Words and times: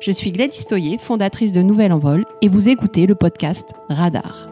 Je 0.00 0.12
suis 0.12 0.32
Gladys 0.32 0.66
Toyer, 0.66 0.98
fondatrice 0.98 1.52
de 1.52 1.62
Nouvelle 1.62 1.92
Envol, 1.92 2.24
et 2.42 2.48
vous 2.48 2.68
écoutez 2.68 3.06
le 3.06 3.14
podcast 3.14 3.72
Radar. 3.88 4.48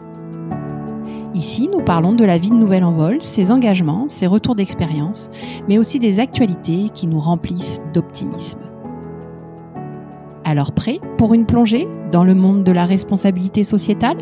Ici, 1.33 1.69
nous 1.71 1.81
parlons 1.81 2.13
de 2.13 2.23
la 2.23 2.37
vie 2.37 2.49
de 2.49 2.55
Nouvelle 2.55 2.83
Envol, 2.83 3.21
ses 3.21 3.51
engagements, 3.51 4.09
ses 4.09 4.25
retours 4.25 4.55
d'expérience, 4.55 5.29
mais 5.67 5.77
aussi 5.77 5.99
des 5.99 6.19
actualités 6.19 6.89
qui 6.93 7.07
nous 7.07 7.19
remplissent 7.19 7.81
d'optimisme. 7.93 8.59
Alors 10.43 10.71
prêt 10.71 10.99
pour 11.17 11.33
une 11.33 11.45
plongée 11.45 11.87
dans 12.11 12.23
le 12.23 12.35
monde 12.35 12.63
de 12.63 12.71
la 12.71 12.85
responsabilité 12.85 13.63
sociétale? 13.63 14.17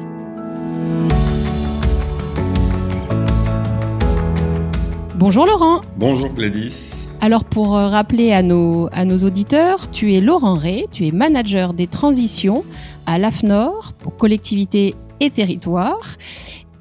Bonjour 5.16 5.46
Laurent. 5.46 5.82
Bonjour 5.96 6.30
Gladys. 6.34 7.08
Alors 7.24 7.46
pour 7.46 7.78
euh, 7.78 7.88
rappeler 7.88 8.34
à 8.34 8.42
nos, 8.42 8.90
à 8.92 9.06
nos 9.06 9.20
auditeurs, 9.20 9.90
tu 9.90 10.14
es 10.14 10.20
Laurent 10.20 10.56
Ray, 10.56 10.88
tu 10.92 11.08
es 11.08 11.12
manager 11.12 11.74
des 11.74 11.88
transitions 11.88 12.66
à 13.06 13.18
l'AFNOR 13.18 13.94
pour 13.94 14.18
collectivité 14.18 14.94
et 15.22 15.30
territoire. 15.30 16.18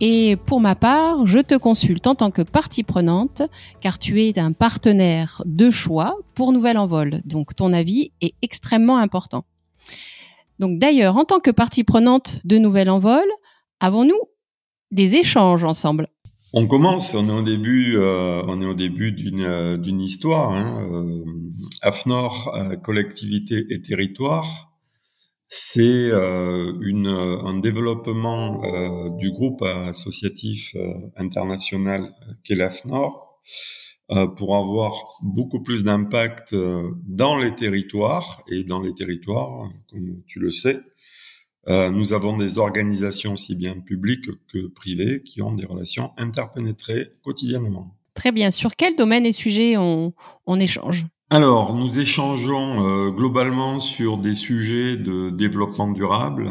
Et 0.00 0.34
pour 0.34 0.60
ma 0.60 0.74
part, 0.74 1.28
je 1.28 1.38
te 1.38 1.54
consulte 1.54 2.08
en 2.08 2.16
tant 2.16 2.32
que 2.32 2.42
partie 2.42 2.82
prenante, 2.82 3.42
car 3.80 4.00
tu 4.00 4.20
es 4.20 4.36
un 4.36 4.50
partenaire 4.50 5.42
de 5.46 5.70
choix 5.70 6.16
pour 6.34 6.50
Nouvelle 6.50 6.78
Envol. 6.78 7.22
Donc 7.24 7.54
ton 7.54 7.72
avis 7.72 8.10
est 8.20 8.34
extrêmement 8.42 8.98
important. 8.98 9.44
Donc 10.58 10.80
d'ailleurs, 10.80 11.18
en 11.18 11.24
tant 11.24 11.38
que 11.38 11.52
partie 11.52 11.84
prenante 11.84 12.40
de 12.44 12.58
Nouvelle 12.58 12.90
Envol, 12.90 13.22
avons-nous 13.78 14.18
des 14.90 15.14
échanges 15.14 15.62
ensemble? 15.62 16.08
On 16.54 16.66
commence, 16.66 17.14
on 17.14 17.28
est 17.28 17.32
au 17.32 17.42
début, 17.42 17.96
euh, 17.96 18.42
on 18.46 18.60
est 18.60 18.66
au 18.66 18.74
début 18.74 19.12
d'une 19.12 19.42
euh, 19.42 19.76
d'une 19.78 20.00
histoire. 20.00 20.50
Hein, 20.50 20.88
euh, 20.92 21.24
AFNOR, 21.80 22.52
collectivité 22.82 23.64
et 23.70 23.80
territoire, 23.82 24.72
c'est 25.48 26.10
une 26.10 27.08
un 27.08 27.58
développement 27.58 28.62
du 29.18 29.30
groupe 29.32 29.62
associatif 29.62 30.74
international 31.16 32.14
qu'est 32.44 32.54
l'AFNOR 32.54 33.40
pour 34.36 34.56
avoir 34.56 34.92
beaucoup 35.22 35.62
plus 35.62 35.84
d'impact 35.84 36.54
dans 37.06 37.36
les 37.36 37.54
territoires 37.54 38.42
et 38.48 38.64
dans 38.64 38.80
les 38.80 38.94
territoires, 38.94 39.68
comme 39.90 40.22
tu 40.26 40.38
le 40.38 40.52
sais, 40.52 40.80
euh, 41.68 41.90
nous 41.90 42.12
avons 42.12 42.36
des 42.36 42.58
organisations 42.58 43.34
aussi 43.34 43.54
bien 43.54 43.78
publiques 43.78 44.28
que 44.48 44.66
privées 44.66 45.22
qui 45.22 45.42
ont 45.42 45.52
des 45.52 45.64
relations 45.64 46.12
interpénétrées 46.16 47.12
quotidiennement. 47.22 47.96
Très 48.14 48.32
bien. 48.32 48.50
Sur 48.50 48.74
quel 48.76 48.96
domaine 48.96 49.24
et 49.24 49.32
sujet 49.32 49.76
on, 49.76 50.12
échange? 50.58 51.06
Alors, 51.30 51.74
nous 51.74 51.98
échangeons 51.98 52.84
euh, 52.84 53.10
globalement 53.10 53.78
sur 53.78 54.18
des 54.18 54.34
sujets 54.34 54.96
de 54.96 55.30
développement 55.30 55.90
durable, 55.90 56.50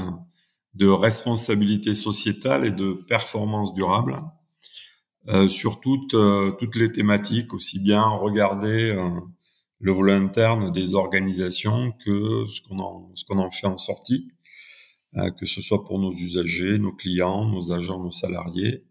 de 0.73 0.88
responsabilité 0.88 1.94
sociétale 1.94 2.66
et 2.66 2.72
de 2.72 2.94
performance 2.94 3.73
durable, 3.73 4.23
euh, 5.28 5.48
sur 5.50 5.82
toutes, 5.82 6.16
toutes 6.58 6.76
les 6.76 6.92
thématiques, 6.92 7.54
aussi 7.54 7.80
bien 7.80 8.02
regarder 8.02 8.98
le 9.80 9.92
volet 9.92 10.14
interne 10.14 10.72
des 10.72 10.95
organisations 10.95 11.92
que 12.04 12.45
ce 12.48 12.62
qu'on 12.62 12.80
en, 12.80 13.12
ce 13.14 13.26
qu'on 13.26 13.38
en 13.38 13.52
fait 13.52 13.67
en 13.67 13.78
sortie. 13.78 14.32
Euh, 15.17 15.30
que 15.30 15.45
ce 15.45 15.59
soit 15.59 15.84
pour 15.84 16.00
nos 16.00 16.14
usagers, 16.14 16.80
nos 16.80 16.94
clients, 16.94 17.45
nos 17.45 17.73
agents, 17.73 18.02
nos 18.02 18.14
salariés, 18.14 18.86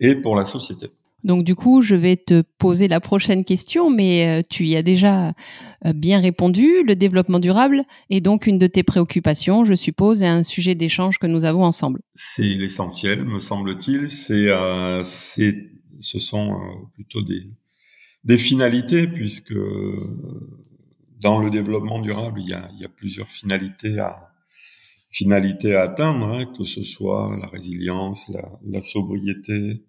et 0.00 0.14
pour 0.14 0.36
la 0.36 0.46
société. 0.46 0.86
Donc 1.22 1.44
du 1.44 1.54
coup, 1.54 1.82
je 1.82 1.94
vais 1.94 2.16
te 2.16 2.42
poser 2.56 2.88
la 2.88 2.98
prochaine 2.98 3.44
question, 3.44 3.90
mais 3.90 4.26
euh, 4.26 4.42
tu 4.48 4.64
y 4.64 4.74
as 4.74 4.82
déjà 4.82 5.34
euh, 5.84 5.92
bien 5.92 6.18
répondu. 6.18 6.82
Le 6.82 6.96
développement 6.96 7.40
durable 7.40 7.84
est 8.08 8.22
donc 8.22 8.46
une 8.46 8.56
de 8.56 8.66
tes 8.66 8.82
préoccupations, 8.82 9.66
je 9.66 9.74
suppose, 9.74 10.22
et 10.22 10.26
un 10.26 10.42
sujet 10.42 10.74
d'échange 10.74 11.18
que 11.18 11.26
nous 11.26 11.44
avons 11.44 11.64
ensemble. 11.64 12.00
C'est 12.14 12.42
l'essentiel, 12.42 13.22
me 13.22 13.38
semble-t-il. 13.38 14.08
C'est, 14.08 14.48
c'est, 15.04 15.70
ce 16.00 16.18
sont 16.18 16.58
plutôt 16.94 17.20
des, 17.20 17.42
des 18.24 18.38
finalités, 18.38 19.06
puisque 19.06 19.54
dans 21.20 21.38
le 21.38 21.50
développement 21.50 22.00
durable, 22.00 22.40
il 22.40 22.48
y 22.48 22.54
a, 22.54 22.66
il 22.76 22.80
y 22.80 22.84
a 22.86 22.88
plusieurs 22.88 23.28
finalités 23.28 23.98
à, 23.98 24.33
finalité 25.14 25.76
à 25.76 25.82
atteindre, 25.82 26.26
hein, 26.26 26.44
que 26.58 26.64
ce 26.64 26.82
soit 26.82 27.38
la 27.40 27.46
résilience, 27.46 28.30
la, 28.64 28.82
sobriété, 28.82 29.84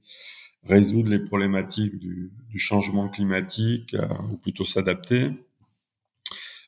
résoudre 0.64 1.10
les 1.10 1.20
problématiques 1.20 1.98
du, 1.98 2.32
changement 2.58 3.10
climatique, 3.10 3.96
euh, 3.96 4.08
ou 4.32 4.38
plutôt 4.38 4.64
s'adapter. 4.64 5.32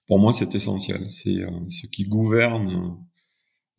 Pour 0.08 0.20
moi, 0.20 0.34
c'est 0.34 0.54
essentiel. 0.54 1.10
C'est 1.10 1.44
euh, 1.44 1.50
ce 1.70 1.88
qui 1.88 2.04
gouverne 2.04 2.98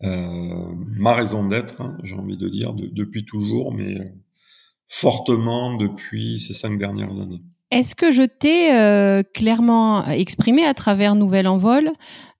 euh, 0.05 0.75
ma 0.97 1.15
raison 1.15 1.47
d'être, 1.47 1.81
hein, 1.83 1.99
j'ai 2.05 2.15
envie 2.15 2.39
de 2.39 2.49
dire, 2.49 2.73
depuis 2.73 3.27
toujours, 3.27 3.75
mais 3.75 4.15
fortement 4.87 5.77
depuis 5.77 6.41
ces 6.41 6.55
cinq 6.55 6.79
dernières 6.79 7.19
années. 7.19 7.43
Est-ce 7.71 7.95
que 7.95 8.11
je 8.11 8.23
t'ai 8.23 9.23
clairement 9.35 10.07
exprimé 10.07 10.65
à 10.65 10.73
travers 10.73 11.15
Nouvelle 11.15 11.47
Envol 11.47 11.93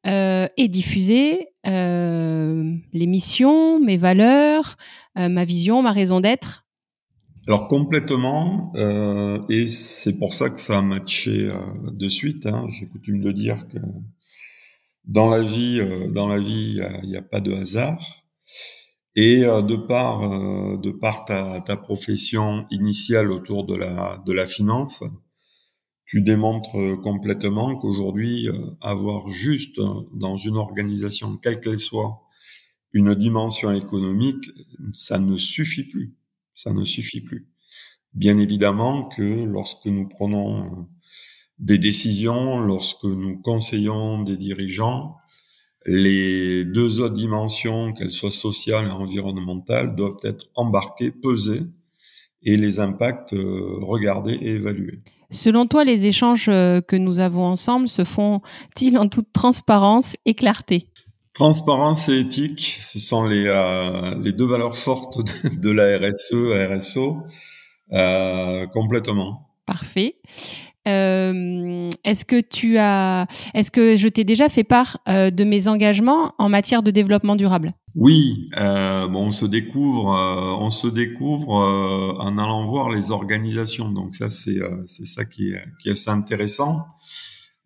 et 0.05 0.69
diffusé 0.69 1.49
euh, 1.69 2.75
les 2.93 3.07
missions, 3.07 3.81
mes 3.81 3.97
valeurs, 3.97 4.77
euh, 5.19 5.29
ma 5.29 5.45
vision, 5.45 5.83
ma 5.83 5.93
raison 5.93 6.21
d'être 6.21 6.65
Alors 7.47 7.69
complètement, 7.69 8.73
euh, 8.77 9.41
et 9.51 9.67
c'est 9.69 10.19
pour 10.19 10.33
ça 10.33 10.49
que 10.49 10.61
ça 10.61 10.79
a 10.79 10.83
matché 10.83 11.51
de 11.93 12.09
suite. 12.09 12.47
Hein. 12.47 12.67
J'ai 12.71 12.87
coutume 12.87 13.21
de 13.21 13.33
dire 13.33 13.69
que 13.69 13.79
dans 15.05 15.29
la 15.29 15.43
vie, 15.43 15.81
dans 16.13 16.27
la 16.27 16.39
vie, 16.39 16.81
il 17.03 17.09
n'y 17.09 17.17
a, 17.17 17.23
pas 17.23 17.41
de 17.41 17.53
hasard. 17.53 18.25
Et 19.17 19.41
de 19.41 19.75
par, 19.75 20.21
de 20.79 20.91
par 20.93 21.25
ta, 21.25 21.61
ta 21.61 21.77
profession 21.77 22.67
initiale 22.71 23.33
autour 23.33 23.67
de 23.67 23.75
la, 23.75 24.23
de 24.25 24.33
la 24.33 24.47
finance, 24.47 25.03
tu 26.09 26.23
démontres 26.23 26.79
euh, 26.79 26.97
complètement 26.97 27.77
qu'aujourd'hui, 27.77 28.49
euh, 28.49 28.53
avoir 28.81 29.29
juste 29.29 29.79
euh, 29.79 30.09
dans 30.15 30.37
une 30.37 30.57
organisation, 30.57 31.37
quelle 31.37 31.61
qu'elle 31.61 31.79
soit, 31.79 32.23
une 32.93 33.15
dimension 33.15 33.71
économique, 33.71 34.51
ça 34.93 35.19
ne 35.19 35.37
suffit 35.37 35.85
plus. 35.85 36.17
Ça 36.55 36.73
ne 36.73 36.85
suffit 36.85 37.21
plus. 37.21 37.47
Bien 38.15 38.39
évidemment 38.39 39.09
que 39.09 39.45
lorsque 39.45 39.85
nous 39.85 40.09
prenons 40.09 40.89
des 41.59 41.77
décisions, 41.77 42.59
lorsque 42.59 43.05
nous 43.05 43.39
conseillons 43.43 44.23
des 44.23 44.39
dirigeants, 44.39 45.17
les 45.85 46.65
deux 46.65 47.01
autres 47.01 47.15
dimensions, 47.15 47.93
qu'elles 47.93 48.11
soient 48.11 48.33
sociales 48.33 48.89
et 48.89 48.91
environnementales, 48.91 49.95
doivent 49.95 50.17
être 50.25 50.47
embarquées, 50.55 51.11
pesées, 51.11 51.63
et 52.43 52.57
les 52.57 52.81
impacts 52.81 53.33
regardés 53.33 54.35
et 54.35 54.55
évalués. 54.55 55.03
Selon 55.31 55.67
toi, 55.67 55.85
les 55.85 56.07
échanges 56.07 56.49
euh, 56.49 56.81
que 56.81 56.97
nous 56.97 57.21
avons 57.21 57.45
ensemble 57.45 57.89
se 57.89 58.05
font-ils 58.05 58.97
en 58.97 59.09
toute 59.09 59.31
transparence 59.33 60.17
et 60.25 60.35
clarté? 60.35 60.89
Transparence 61.35 62.09
et 62.09 62.19
éthique, 62.19 62.79
ce 62.81 62.99
sont 62.99 63.27
les, 63.27 63.47
euh, 63.47 64.15
les 64.23 64.33
deux 64.33 64.47
valeurs 64.47 64.77
fortes 64.77 65.19
de, 65.55 65.71
la 65.71 65.99
RSE, 65.99 66.33
RSO, 66.33 67.19
euh, 67.93 68.67
complètement. 68.69 69.51
Parfait. 69.67 70.17
Euh, 70.89 71.91
est-ce 72.05 72.25
que 72.25 72.41
tu 72.41 72.79
as, 72.79 73.27
est-ce 73.55 73.71
que 73.71 73.97
je 73.97 74.09
t'ai 74.09 74.25
déjà 74.25 74.49
fait 74.49 74.65
part 74.65 74.99
euh, 75.09 75.31
de 75.31 75.45
mes 75.45 75.69
engagements 75.69 76.33
en 76.39 76.49
matière 76.49 76.83
de 76.83 76.91
développement 76.91 77.37
durable? 77.37 77.75
Oui, 77.95 78.49
euh, 78.57 79.07
bon, 79.09 79.27
on 79.27 79.33
se 79.33 79.45
découvre, 79.45 80.07
on 80.61 80.71
se 80.71 80.87
découvre 80.87 81.53
en 82.21 82.39
allant 82.39 82.65
voir 82.65 82.91
les 82.91 83.11
organisations. 83.11 83.91
Donc 83.91 84.15
ça, 84.15 84.31
c'est 84.31 84.59
c'est 84.87 85.05
ça 85.05 85.25
qui 85.25 85.53
est 85.53 85.91
assez 85.91 86.11
intéressant. 86.11 86.85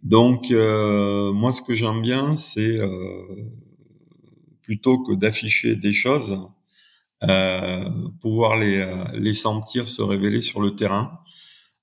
Donc 0.03 0.51
moi, 0.51 1.53
ce 1.53 1.61
que 1.61 1.75
j'aime 1.75 2.01
bien, 2.01 2.35
c'est 2.37 2.81
plutôt 4.63 5.03
que 5.03 5.13
d'afficher 5.15 5.77
des 5.77 5.93
choses, 5.93 6.41
pouvoir 8.23 8.57
les 8.57 9.35
sentir 9.35 9.87
se 9.89 10.01
révéler 10.01 10.41
sur 10.41 10.63
le 10.63 10.75
terrain. 10.75 11.22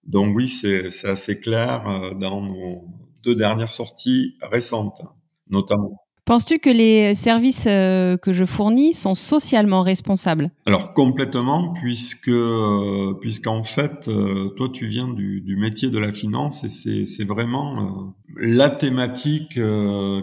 Donc 0.09 0.35
oui, 0.35 0.49
c'est 0.49 1.07
assez 1.07 1.39
clair 1.39 1.87
euh, 1.87 2.15
dans 2.15 2.41
nos 2.41 2.83
deux 3.23 3.35
dernières 3.35 3.71
sorties 3.71 4.35
récentes, 4.41 5.01
notamment. 5.49 5.93
Penses-tu 6.25 6.59
que 6.59 6.69
les 6.69 7.13
services 7.15 7.65
euh, 7.67 8.17
que 8.17 8.33
je 8.33 8.45
fournis 8.45 8.93
sont 8.93 9.13
socialement 9.13 9.81
responsables? 9.81 10.51
Alors 10.65 10.93
complètement, 10.93 11.73
puisque 11.73 12.27
euh, 12.27 13.13
puisqu'en 13.21 13.63
fait, 13.63 14.09
toi 14.57 14.69
tu 14.73 14.87
viens 14.87 15.07
du, 15.07 15.41
du, 15.41 15.57
métier 15.57 15.91
de 15.91 15.99
la 15.99 16.11
finance 16.11 16.63
et 16.63 17.05
c'est 17.05 17.25
vraiment 17.25 18.15
la 18.35 18.69
thématique 18.69 19.59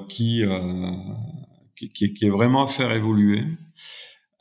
qui, 0.09 0.45
qui, 1.77 1.91
qui, 2.13 2.25
est 2.25 2.31
vraiment 2.31 2.65
à 2.65 2.67
faire 2.67 2.93
évoluer. 2.93 3.45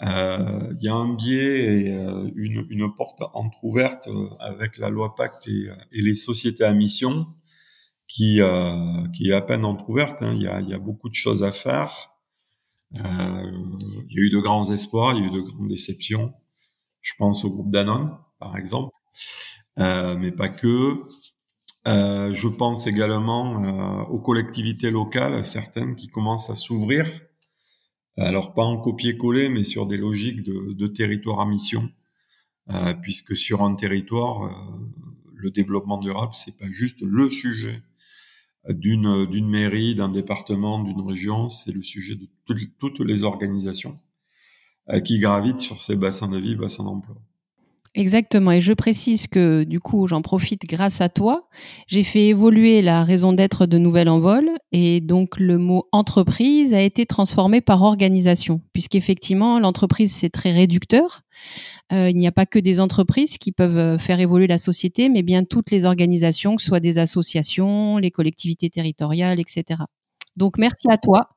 Euh, 0.02 0.74
il 0.80 0.84
y 0.84 0.90
a 0.90 0.94
un 0.94 1.14
biais 1.14 1.86
et 1.86 1.94
euh, 1.94 2.30
une, 2.36 2.68
une, 2.70 2.94
porte 2.94 3.22
entrouverte 3.34 4.08
euh, 4.08 4.28
avec 4.40 4.78
la 4.78 4.90
loi 4.90 5.16
Pacte 5.16 5.48
et, 5.48 6.02
les 6.02 6.16
sociétés 6.16 6.66
à 6.66 6.74
mission 6.74 7.28
qui, 8.08 8.42
euh, 8.42 9.08
qui 9.16 9.30
est 9.30 9.34
à 9.34 9.42
peine 9.42 9.64
entrouverte. 9.64 10.22
Hein. 10.22 10.34
Il, 10.34 10.42
y 10.42 10.48
a, 10.48 10.60
y 10.60 10.74
a 10.74 10.80
beaucoup 10.80 11.08
de 11.08 11.14
choses 11.14 11.44
à 11.44 11.54
faire. 11.54 12.12
Euh, 12.98 13.52
il 14.10 14.18
y 14.18 14.20
a 14.20 14.24
eu 14.24 14.30
de 14.30 14.40
grands 14.40 14.70
espoirs, 14.70 15.14
il 15.16 15.22
y 15.22 15.24
a 15.24 15.28
eu 15.28 15.32
de 15.32 15.42
grandes 15.42 15.70
déceptions. 15.70 16.34
Je 17.02 17.14
pense 17.18 17.46
au 17.46 17.50
groupe 17.50 17.72
Danone, 17.72 18.18
par 18.40 18.58
exemple, 18.58 18.96
euh, 19.80 20.18
mais 20.18 20.32
pas 20.32 20.50
que. 20.50 20.96
Euh, 21.88 22.34
je 22.34 22.48
pense 22.48 22.88
également 22.88 23.64
euh, 23.64 24.04
aux 24.06 24.20
collectivités 24.20 24.90
locales, 24.90 25.46
certaines 25.46 25.96
qui 25.96 26.08
commencent 26.08 26.50
à 26.50 26.56
s'ouvrir. 26.56 27.06
Alors 28.18 28.54
pas 28.54 28.64
en 28.64 28.78
copier-coller, 28.78 29.50
mais 29.50 29.64
sur 29.64 29.88
des 29.88 29.98
logiques 29.98 30.44
de, 30.44 30.88
territoire 30.88 31.42
à 31.42 31.46
mission, 31.46 31.90
euh, 32.72 32.94
puisque 32.94 33.36
sur 33.36 33.62
un 33.62 33.76
territoire, 33.76 34.80
le 35.34 35.52
développement 35.52 35.98
durable, 35.98 36.34
c'est 36.34 36.58
pas 36.58 36.68
juste 36.68 37.02
le 37.02 37.30
sujet 37.30 37.84
d'une 38.70 39.26
d'une 39.26 39.48
mairie, 39.48 39.96
d'un 39.96 40.10
département, 40.10 40.82
d'une 40.82 41.02
région, 41.02 41.50
c'est 41.50 41.72
le 41.72 41.84
sujet 41.84 42.16
de 42.16 42.28
toutes 42.80 43.00
les 43.02 43.24
organisations 43.24 44.00
qui 45.04 45.20
gravitent 45.20 45.60
sur 45.60 45.82
ces 45.82 45.96
bassins 45.96 46.30
de 46.30 46.38
vie, 46.38 46.56
bassins 46.56 46.84
d'emploi. 46.84 47.18
Exactement. 47.96 48.52
Et 48.52 48.60
je 48.60 48.74
précise 48.74 49.28
que 49.28 49.64
du 49.64 49.80
coup, 49.80 50.08
j'en 50.08 50.22
profite 50.22 50.64
grâce 50.68 51.00
à 51.00 51.08
toi. 51.08 51.48
J'ai 51.88 52.04
fait 52.04 52.28
évoluer 52.28 52.82
la 52.82 53.06
raison 53.06 53.32
d'être 53.32 53.66
de 53.66 53.78
Nouvelle 53.78 54.10
Envol 54.10 54.50
et 54.74 55.00
donc 55.00 55.40
le 55.40 55.58
mot 55.58 55.88
entreprise 55.94 56.74
a 56.74 56.82
été 56.82 57.06
transformé 57.06 57.62
par 57.62 57.84
organisation, 57.84 58.62
puisqu'effectivement, 58.74 59.60
l'entreprise, 59.60 60.14
c'est 60.14 60.30
très 60.30 60.52
réducteur. 60.52 61.22
Euh, 61.94 62.10
il 62.10 62.18
n'y 62.18 62.28
a 62.28 62.34
pas 62.34 62.46
que 62.46 62.60
des 62.60 62.82
entreprises 62.82 63.38
qui 63.38 63.54
peuvent 63.54 63.78
euh, 63.78 63.98
faire 63.98 64.20
évoluer 64.20 64.48
la 64.48 64.58
société, 64.58 65.08
mais 65.08 65.22
bien 65.22 65.46
toutes 65.46 65.72
les 65.72 65.86
organisations, 65.86 66.58
que 66.58 66.62
ce 66.62 66.68
soit 66.68 66.82
des 66.82 67.00
associations, 67.00 67.98
les 67.98 68.12
collectivités 68.12 68.70
territoriales, 68.70 69.40
etc. 69.40 69.84
Donc, 70.36 70.58
merci 70.58 70.88
à 70.90 70.98
toi. 70.98 71.30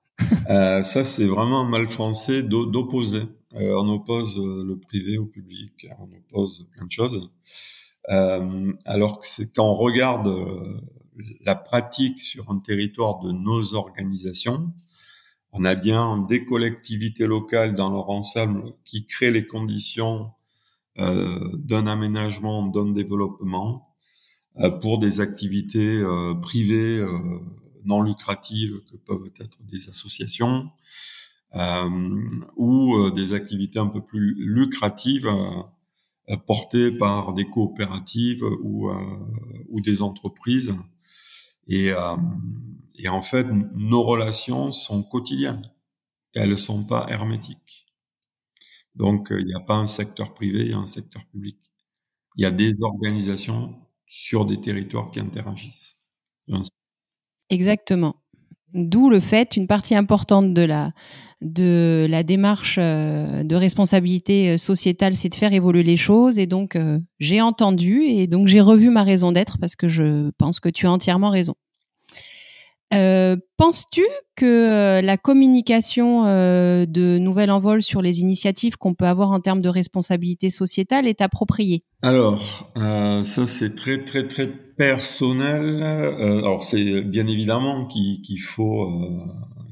euh, 0.50 0.82
ça, 0.82 1.04
c'est 1.04 1.26
vraiment 1.26 1.64
mal 1.64 1.86
français 1.86 2.42
d'opposer. 2.42 3.22
Euh, 3.58 3.74
on 3.76 3.88
oppose 3.88 4.38
euh, 4.38 4.64
le 4.64 4.78
privé 4.78 5.18
au 5.18 5.26
public, 5.26 5.88
on 5.98 6.08
oppose 6.16 6.68
plein 6.72 6.86
de 6.86 6.90
choses. 6.90 7.30
Euh, 8.10 8.72
alors 8.84 9.18
que 9.18 9.26
c'est 9.26 9.52
quand 9.52 9.66
on 9.66 9.74
regarde 9.74 10.32
la 11.44 11.56
pratique 11.56 12.20
sur 12.20 12.50
un 12.50 12.58
territoire 12.58 13.18
de 13.20 13.32
nos 13.32 13.74
organisations, 13.74 14.72
on 15.52 15.64
a 15.64 15.74
bien 15.74 16.18
des 16.28 16.44
collectivités 16.44 17.26
locales 17.26 17.74
dans 17.74 17.90
leur 17.90 18.10
ensemble 18.10 18.74
qui 18.84 19.06
créent 19.06 19.32
les 19.32 19.46
conditions 19.46 20.30
d'un 20.96 21.86
aménagement, 21.86 22.66
d'un 22.66 22.90
développement 22.90 23.94
pour 24.80 24.98
des 24.98 25.20
activités 25.20 26.02
privées 26.42 27.04
non 27.84 28.02
lucratives 28.02 28.80
que 28.90 28.96
peuvent 28.96 29.30
être 29.40 29.58
des 29.62 29.88
associations, 29.88 30.70
ou 31.54 32.96
euh, 32.96 33.10
des 33.10 33.34
activités 33.34 33.78
un 33.78 33.86
peu 33.86 34.00
plus 34.00 34.34
lucratives 34.38 35.28
euh, 35.28 36.36
portées 36.46 36.90
par 36.90 37.32
des 37.32 37.48
coopératives 37.48 38.44
ou, 38.62 38.90
ou 39.70 39.80
des 39.80 40.02
entreprises. 40.02 40.74
Et, 41.66 41.90
et 42.98 43.08
en 43.08 43.22
fait, 43.22 43.46
nos 43.74 44.02
relations 44.02 44.70
sont 44.72 45.02
quotidiennes. 45.02 45.70
Elles 46.34 46.50
ne 46.50 46.56
sont 46.56 46.84
pas 46.84 47.06
hermétiques. 47.08 47.86
Donc, 48.94 49.28
il 49.30 49.46
n'y 49.46 49.54
a 49.54 49.60
pas 49.60 49.76
un 49.76 49.88
secteur 49.88 50.34
privé, 50.34 50.60
il 50.64 50.70
y 50.70 50.74
a 50.74 50.78
un 50.78 50.86
secteur 50.86 51.24
public. 51.32 51.58
Il 52.36 52.42
y 52.42 52.46
a 52.46 52.50
des 52.50 52.82
organisations 52.82 53.74
sur 54.06 54.44
des 54.44 54.60
territoires 54.60 55.10
qui 55.10 55.20
interagissent. 55.20 55.96
Exactement. 57.50 58.22
D'où 58.74 59.08
le 59.08 59.20
fait, 59.20 59.56
une 59.56 59.66
partie 59.66 59.94
importante 59.94 60.52
de 60.52 60.62
la, 60.62 60.92
de 61.40 62.06
la 62.08 62.22
démarche 62.22 62.76
euh, 62.78 63.42
de 63.42 63.56
responsabilité 63.56 64.50
euh, 64.50 64.58
sociétale, 64.58 65.14
c'est 65.14 65.30
de 65.30 65.34
faire 65.34 65.52
évoluer 65.52 65.82
les 65.82 65.96
choses. 65.96 66.38
Et 66.38 66.46
donc, 66.46 66.76
euh, 66.76 66.98
j'ai 67.18 67.40
entendu 67.40 68.02
et 68.04 68.26
donc 68.26 68.46
j'ai 68.46 68.60
revu 68.60 68.90
ma 68.90 69.04
raison 69.04 69.32
d'être 69.32 69.58
parce 69.58 69.74
que 69.74 69.88
je 69.88 70.30
pense 70.38 70.60
que 70.60 70.68
tu 70.68 70.86
as 70.86 70.92
entièrement 70.92 71.30
raison. 71.30 71.54
Penses-tu 72.90 74.04
que 74.36 75.00
la 75.02 75.16
communication 75.16 76.24
de 76.24 77.18
Nouvel 77.18 77.50
Envol 77.50 77.82
sur 77.82 78.02
les 78.02 78.20
initiatives 78.20 78.76
qu'on 78.76 78.94
peut 78.94 79.06
avoir 79.06 79.30
en 79.30 79.40
termes 79.40 79.60
de 79.60 79.68
responsabilité 79.68 80.50
sociétale 80.50 81.06
est 81.06 81.20
appropriée? 81.20 81.84
Alors, 82.02 82.40
ça 82.74 83.46
c'est 83.46 83.74
très 83.74 84.04
très 84.04 84.26
très 84.26 84.46
personnel. 84.48 85.82
alors 85.82 86.62
c'est 86.62 87.02
bien 87.02 87.26
évidemment 87.26 87.86
qu'il 87.86 88.40
faut 88.40 88.86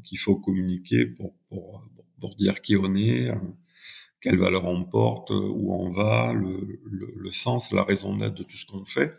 qu'il 0.06 0.18
faut 0.18 0.36
communiquer 0.36 1.06
pour, 1.06 1.34
pour, 1.48 1.82
pour 2.20 2.34
dire 2.36 2.60
qui 2.60 2.76
on 2.76 2.94
est, 2.94 3.30
quelle 4.20 4.38
valeur 4.38 4.64
on 4.64 4.84
porte, 4.84 5.30
où 5.30 5.72
on 5.74 5.90
va, 5.90 6.32
le, 6.32 6.80
le, 6.84 7.14
le 7.16 7.30
sens, 7.30 7.72
la 7.72 7.82
raison 7.82 8.16
d'être 8.16 8.34
de 8.34 8.42
tout 8.42 8.56
ce 8.56 8.66
qu'on 8.66 8.84
fait. 8.84 9.14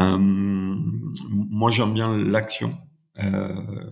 Euh, 0.00 0.18
moi, 0.18 1.70
j'aime 1.70 1.94
bien 1.94 2.16
l'action. 2.16 2.76
Euh, 3.18 3.90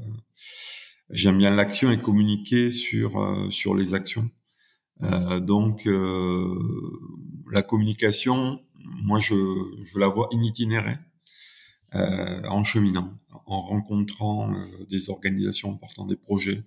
j'aime 1.10 1.38
bien 1.38 1.50
l'action 1.50 1.90
et 1.90 1.98
communiquer 1.98 2.70
sur 2.70 3.20
euh, 3.20 3.50
sur 3.50 3.74
les 3.74 3.94
actions. 3.94 4.30
Euh, 5.02 5.40
donc, 5.40 5.88
la 7.50 7.62
communication, 7.62 8.60
moi, 8.74 9.20
je, 9.20 9.34
je 9.84 9.98
la 9.98 10.08
vois 10.08 10.28
itinéraire 10.32 10.98
euh, 11.94 12.42
en 12.48 12.64
cheminant, 12.64 13.14
en 13.46 13.60
rencontrant 13.60 14.52
des 14.90 15.08
organisations 15.08 15.76
portant 15.78 16.06
des 16.06 16.16
projets, 16.16 16.64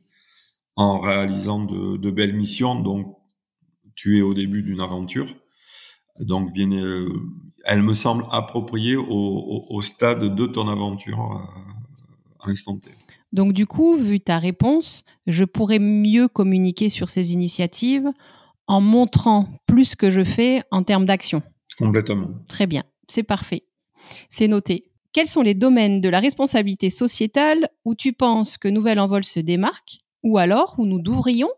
en 0.75 0.99
réalisant 0.99 1.63
de, 1.63 1.97
de, 1.97 2.11
belles 2.11 2.35
missions. 2.35 2.79
Donc, 2.79 3.17
tu 3.95 4.17
es 4.17 4.21
au 4.21 4.33
début 4.33 4.63
d'une 4.63 4.81
aventure. 4.81 5.27
Donc, 6.19 6.53
bien, 6.53 6.71
euh, 6.71 7.09
elle 7.65 7.83
me 7.83 7.93
semble 7.93 8.25
appropriée 8.31 8.95
au, 8.95 9.05
au, 9.09 9.67
au, 9.69 9.81
stade 9.81 10.35
de 10.35 10.45
ton 10.45 10.67
aventure 10.67 11.47
à 12.41 12.49
l'instant 12.49 12.77
T. 12.77 12.89
Donc, 13.31 13.53
du 13.53 13.65
coup, 13.65 13.95
vu 13.95 14.19
ta 14.19 14.39
réponse, 14.39 15.03
je 15.27 15.43
pourrais 15.45 15.79
mieux 15.79 16.27
communiquer 16.27 16.89
sur 16.89 17.09
ces 17.09 17.33
initiatives 17.33 18.09
en 18.67 18.81
montrant 18.81 19.47
plus 19.65 19.95
que 19.95 20.09
je 20.09 20.23
fais 20.23 20.63
en 20.71 20.83
termes 20.83 21.05
d'action. 21.05 21.41
Complètement. 21.77 22.29
Très 22.47 22.67
bien, 22.67 22.83
c'est 23.07 23.23
parfait. 23.23 23.63
C'est 24.29 24.47
noté 24.47 24.91
quels 25.13 25.27
sont 25.27 25.41
les 25.41 25.53
domaines 25.53 25.99
de 25.99 26.09
la 26.09 26.19
responsabilité 26.19 26.89
sociétale 26.89 27.67
où 27.85 27.95
tu 27.95 28.13
penses 28.13 28.57
que 28.57 28.67
Nouvelle 28.67 28.99
Envol 28.99 29.23
se 29.23 29.39
démarque 29.39 29.99
ou 30.23 30.37
alors 30.37 30.75
où 30.77 30.85
nous 30.85 31.01
devrions 31.01 31.49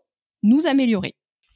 nous 0.42 0.66
améliorer? 0.66 1.14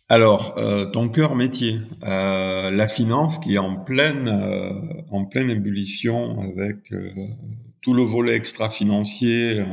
Alors, 0.09 0.55
euh, 0.57 0.87
ton 0.87 1.09
cœur 1.09 1.35
métier, 1.35 1.81
euh, 2.05 2.71
la 2.71 2.89
finance 2.89 3.39
qui 3.39 3.57
est 3.57 3.59
en 3.59 3.77
pleine, 3.77 4.29
euh, 4.29 4.73
en 5.11 5.27
pleine 5.27 5.51
ébullition 5.51 6.39
avec 6.39 6.95
tout 7.83 7.95
le 7.95 8.03
volet 8.03 8.35
extra-financier, 8.35 9.65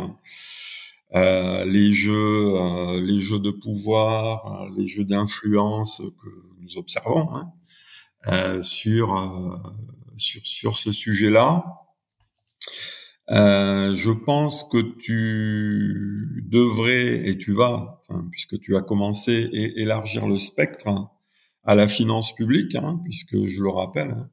euh, 1.14 1.66
les 1.66 1.94
jeux, 1.94 2.54
les 3.02 3.22
jeux 3.22 3.40
de 3.40 3.52
pouvoir, 3.52 4.70
les 4.78 4.88
jeux 4.88 5.06
d'influence 5.06 6.02
que 6.22 6.30
nous 6.62 6.78
observons 6.78 7.30
hein, 7.36 8.62
sur, 8.62 9.62
sur 10.18 10.42
sur 10.46 10.76
ce 10.76 10.92
sujet-là. 10.92 11.86
Euh, 13.32 13.96
je 13.96 14.12
pense 14.12 14.64
que 14.64 14.78
tu 15.00 16.44
devrais, 16.48 17.28
et 17.28 17.38
tu 17.38 17.54
vas, 17.54 18.02
enfin, 18.08 18.28
puisque 18.32 18.60
tu 18.60 18.76
as 18.76 18.82
commencé, 18.82 19.50
et 19.52 19.82
élargir 19.82 20.28
le 20.28 20.38
spectre 20.38 20.88
hein, 20.88 21.10
à 21.64 21.74
la 21.74 21.88
finance 21.88 22.36
publique, 22.36 22.76
hein, 22.76 23.00
puisque 23.04 23.48
je 23.48 23.62
le 23.62 23.70
rappelle, 23.70 24.12
hein, 24.12 24.30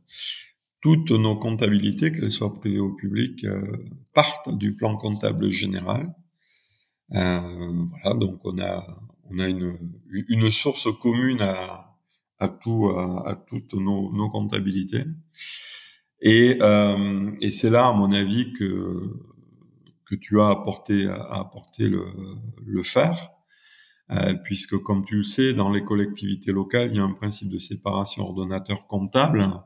toutes 0.82 1.12
nos 1.12 1.36
comptabilités, 1.36 2.12
qu'elles 2.12 2.32
soient 2.32 2.52
privées 2.52 2.80
ou 2.80 2.94
publiques, 2.94 3.44
euh, 3.44 3.76
partent 4.12 4.54
du 4.58 4.74
plan 4.74 4.96
comptable 4.96 5.48
général. 5.48 6.12
Euh, 7.14 7.86
voilà, 7.90 8.18
donc 8.18 8.40
on 8.44 8.58
a, 8.58 8.84
une, 9.30 10.50
source 10.50 10.88
commune 11.00 11.40
à, 11.40 11.96
à, 12.40 12.48
tout, 12.48 12.88
à, 12.88 13.36
toutes 13.48 13.74
nos, 13.74 14.28
comptabilités. 14.30 15.04
Et, 16.20 16.58
euh, 16.60 17.30
et 17.40 17.50
c'est 17.50 17.70
là, 17.70 17.86
à 17.86 17.92
mon 17.92 18.12
avis, 18.12 18.52
que 18.52 20.16
tu 20.20 20.40
as 20.40 20.48
apporté 20.48 21.06
à 21.06 21.50
le, 21.78 22.04
le 22.66 22.82
faire, 22.82 23.30
puisque 24.44 24.76
comme 24.78 25.04
tu 25.04 25.16
le 25.16 25.24
sais, 25.24 25.54
dans 25.54 25.70
les 25.70 25.84
collectivités 25.84 26.52
locales, 26.52 26.90
il 26.90 26.96
y 26.96 27.00
a 27.00 27.04
un 27.04 27.12
principe 27.12 27.48
de 27.48 27.58
séparation 27.58 28.24
ordonnateur 28.24 28.86
comptable, 28.86 29.62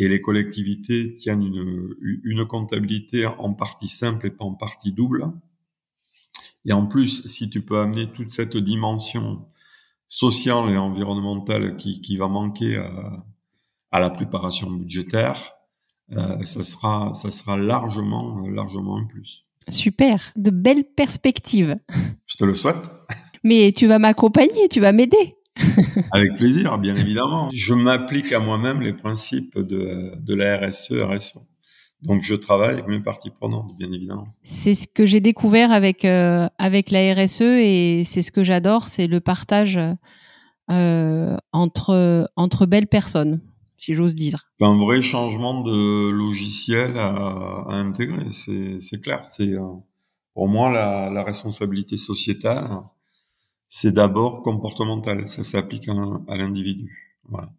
et 0.00 0.08
les 0.08 0.20
collectivités 0.20 1.14
tiennent 1.14 1.42
une, 1.42 1.94
une 2.22 2.46
comptabilité 2.46 3.26
en 3.26 3.52
partie 3.52 3.88
simple 3.88 4.28
et 4.28 4.30
pas 4.30 4.44
en 4.44 4.54
partie 4.54 4.92
double. 4.92 5.24
Et 6.64 6.72
en 6.72 6.86
plus, 6.86 7.26
si 7.26 7.50
tu 7.50 7.62
peux 7.62 7.78
amener 7.78 8.10
toute 8.12 8.30
cette 8.30 8.56
dimension 8.56 9.44
sociale 10.06 10.70
et 10.70 10.76
environnementale 10.76 11.76
qui, 11.76 12.00
qui 12.00 12.16
va 12.16 12.28
manquer 12.28 12.76
à, 12.76 13.26
à 13.90 14.00
la 14.00 14.10
préparation 14.10 14.70
budgétaire, 14.70 15.52
ça 16.10 16.64
sera, 16.64 17.12
ça 17.12 17.30
sera 17.32 17.56
largement, 17.56 18.46
largement 18.48 18.98
un 18.98 19.04
plus. 19.04 19.44
Super, 19.68 20.32
de 20.36 20.50
belles 20.50 20.84
perspectives. 20.84 21.76
Je 22.26 22.36
te 22.36 22.44
le 22.44 22.54
souhaite. 22.54 22.90
Mais 23.44 23.72
tu 23.72 23.86
vas 23.86 23.98
m'accompagner, 23.98 24.68
tu 24.70 24.80
vas 24.80 24.92
m'aider. 24.92 25.37
Avec 26.12 26.36
plaisir, 26.36 26.78
bien 26.78 26.96
évidemment. 26.96 27.48
Je 27.52 27.74
m'applique 27.74 28.32
à 28.32 28.40
moi-même 28.40 28.80
les 28.80 28.92
principes 28.92 29.58
de, 29.58 30.12
de 30.20 30.34
la 30.34 30.56
RSE, 30.58 30.92
RSO. 30.92 31.40
Donc 32.02 32.22
je 32.22 32.34
travaille 32.34 32.74
avec 32.74 32.86
mes 32.86 33.00
parties 33.00 33.30
prenantes, 33.30 33.76
bien 33.76 33.90
évidemment. 33.90 34.28
C'est 34.44 34.74
ce 34.74 34.86
que 34.86 35.04
j'ai 35.04 35.20
découvert 35.20 35.72
avec 35.72 36.04
euh, 36.04 36.48
avec 36.58 36.90
la 36.90 37.12
RSE 37.12 37.40
et 37.42 38.02
c'est 38.04 38.22
ce 38.22 38.30
que 38.30 38.44
j'adore, 38.44 38.88
c'est 38.88 39.08
le 39.08 39.20
partage 39.20 39.80
euh, 40.70 41.36
entre 41.52 42.30
entre 42.36 42.66
belles 42.66 42.86
personnes, 42.86 43.40
si 43.76 43.94
j'ose 43.94 44.14
dire. 44.14 44.48
Un 44.60 44.78
vrai 44.78 45.02
changement 45.02 45.62
de 45.62 46.10
logiciel 46.10 46.96
à, 46.98 47.08
à 47.08 47.74
intégrer, 47.74 48.26
c'est 48.32 48.78
c'est 48.78 49.00
clair. 49.00 49.24
C'est 49.24 49.54
euh, 49.54 49.64
pour 50.34 50.46
moi 50.46 50.70
la, 50.70 51.10
la 51.10 51.24
responsabilité 51.24 51.98
sociétale, 51.98 52.68
c'est 53.68 53.92
d'abord 53.92 54.42
comportemental. 54.42 55.26
Ça 55.28 55.44
s'applique 55.44 55.88
à 55.88 56.36
l'individu. 56.36 57.18
Voilà 57.24 57.52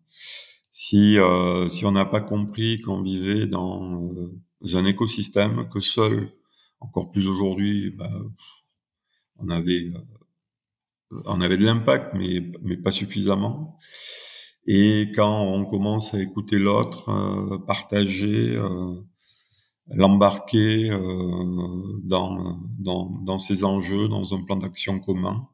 si 0.82 1.20
euh, 1.20 1.68
si 1.70 1.86
on 1.86 1.92
n'a 1.92 2.06
pas 2.06 2.22
compris 2.22 2.80
qu'on 2.80 3.02
vivait 3.02 3.48
dans 3.48 4.02
euh, 4.02 4.32
un 4.76 4.86
écosystème 4.86 5.68
que 5.68 5.82
seul, 5.82 6.32
encore 6.80 7.12
plus 7.12 7.28
aujourd'hui, 7.28 7.92
bah, 7.92 8.10
on 9.38 9.50
avait 9.50 9.92
euh, 11.12 11.22
on 11.26 11.42
avait 11.42 11.58
de 11.58 11.66
l'impact, 11.66 12.14
mais 12.16 12.50
mais 12.62 12.78
pas 12.78 12.92
suffisamment. 12.92 13.78
Et 14.68 15.12
quand 15.14 15.44
on 15.44 15.66
commence 15.66 16.14
à 16.14 16.22
écouter 16.22 16.60
l'autre, 16.60 17.58
partager, 17.68 18.58
l'embarquer 19.88 20.90
dans, 22.04 22.60
dans 22.80 23.10
dans 23.26 23.40
ses 23.40 23.64
enjeux, 23.64 24.08
dans 24.08 24.34
un 24.34 24.44
plan 24.44 24.58
d'action 24.58 25.00
commun, 25.00 25.48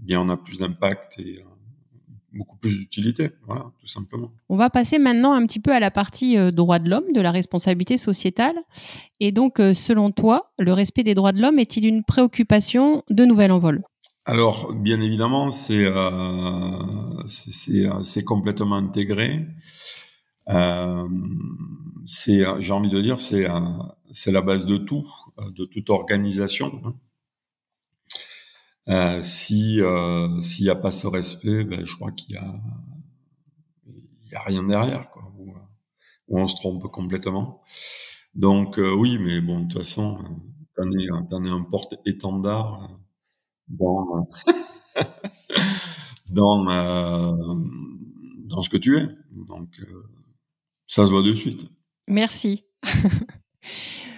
bien 0.00 0.20
on 0.20 0.28
a 0.28 0.36
plus 0.36 0.58
d'impact 0.58 1.18
et 1.18 1.44
beaucoup 2.32 2.56
plus 2.56 2.78
d'utilité, 2.78 3.30
voilà, 3.46 3.66
tout 3.80 3.86
simplement. 3.86 4.30
On 4.48 4.56
va 4.56 4.70
passer 4.70 4.98
maintenant 4.98 5.32
un 5.32 5.46
petit 5.46 5.60
peu 5.60 5.72
à 5.72 5.80
la 5.80 5.90
partie 5.90 6.36
euh, 6.38 6.50
droits 6.50 6.78
de 6.78 6.88
l'homme, 6.88 7.12
de 7.12 7.20
la 7.20 7.30
responsabilité 7.30 7.98
sociétale. 7.98 8.56
Et 9.18 9.32
donc, 9.32 9.60
euh, 9.60 9.74
selon 9.74 10.10
toi, 10.10 10.52
le 10.58 10.72
respect 10.72 11.02
des 11.02 11.14
droits 11.14 11.32
de 11.32 11.40
l'homme 11.40 11.58
est-il 11.58 11.86
une 11.86 12.04
préoccupation 12.04 13.02
de 13.10 13.24
Nouvel 13.24 13.52
Envol? 13.52 13.82
Alors, 14.26 14.72
bien 14.74 15.00
évidemment, 15.00 15.50
c'est 15.50 15.86
euh, 15.86 17.26
c'est 17.26 18.24
complètement 18.24 18.76
intégré. 18.76 19.46
Euh, 20.48 21.08
c'est, 22.06 22.42
j'ai 22.60 22.72
envie 22.72 22.90
de 22.90 23.00
dire, 23.00 23.20
c'est 23.20 23.46
c'est 24.12 24.32
la 24.32 24.42
base 24.42 24.66
de 24.66 24.76
tout, 24.76 25.06
de 25.56 25.64
toute 25.64 25.90
organisation. 25.90 26.80
Hein. 26.84 26.94
Euh, 28.88 29.22
si 29.22 29.80
euh, 29.80 30.40
s'il 30.40 30.64
n'y 30.64 30.70
a 30.70 30.74
pas 30.74 30.92
ce 30.92 31.06
respect, 31.06 31.64
ben, 31.64 31.84
je 31.86 31.94
crois 31.94 32.12
qu'il 32.12 32.34
y 32.34 32.38
a 32.38 32.54
il 33.86 34.32
y 34.32 34.36
a 34.36 34.42
rien 34.42 34.62
derrière, 34.62 35.10
quoi, 35.10 35.32
où, 35.38 35.54
on 36.28 36.46
se 36.46 36.54
trompe 36.56 36.82
complètement. 36.90 37.62
Donc 38.34 38.78
euh, 38.78 38.94
oui, 38.94 39.18
mais 39.18 39.40
bon, 39.40 39.60
de 39.60 39.68
toute 39.68 39.78
façon, 39.78 40.18
t'en 40.76 40.90
es, 40.92 41.06
t'en 41.28 41.44
es 41.44 41.50
un 41.50 41.62
porte-étendard 41.62 42.88
dans 43.68 44.24
dans 46.30 46.64
dans 48.46 48.62
ce 48.62 48.70
que 48.70 48.76
tu 48.76 48.98
es. 48.98 49.08
Donc 49.32 49.80
ça 50.86 51.06
se 51.06 51.10
voit 51.10 51.22
de 51.22 51.34
suite. 51.34 51.68
Merci. 52.08 52.64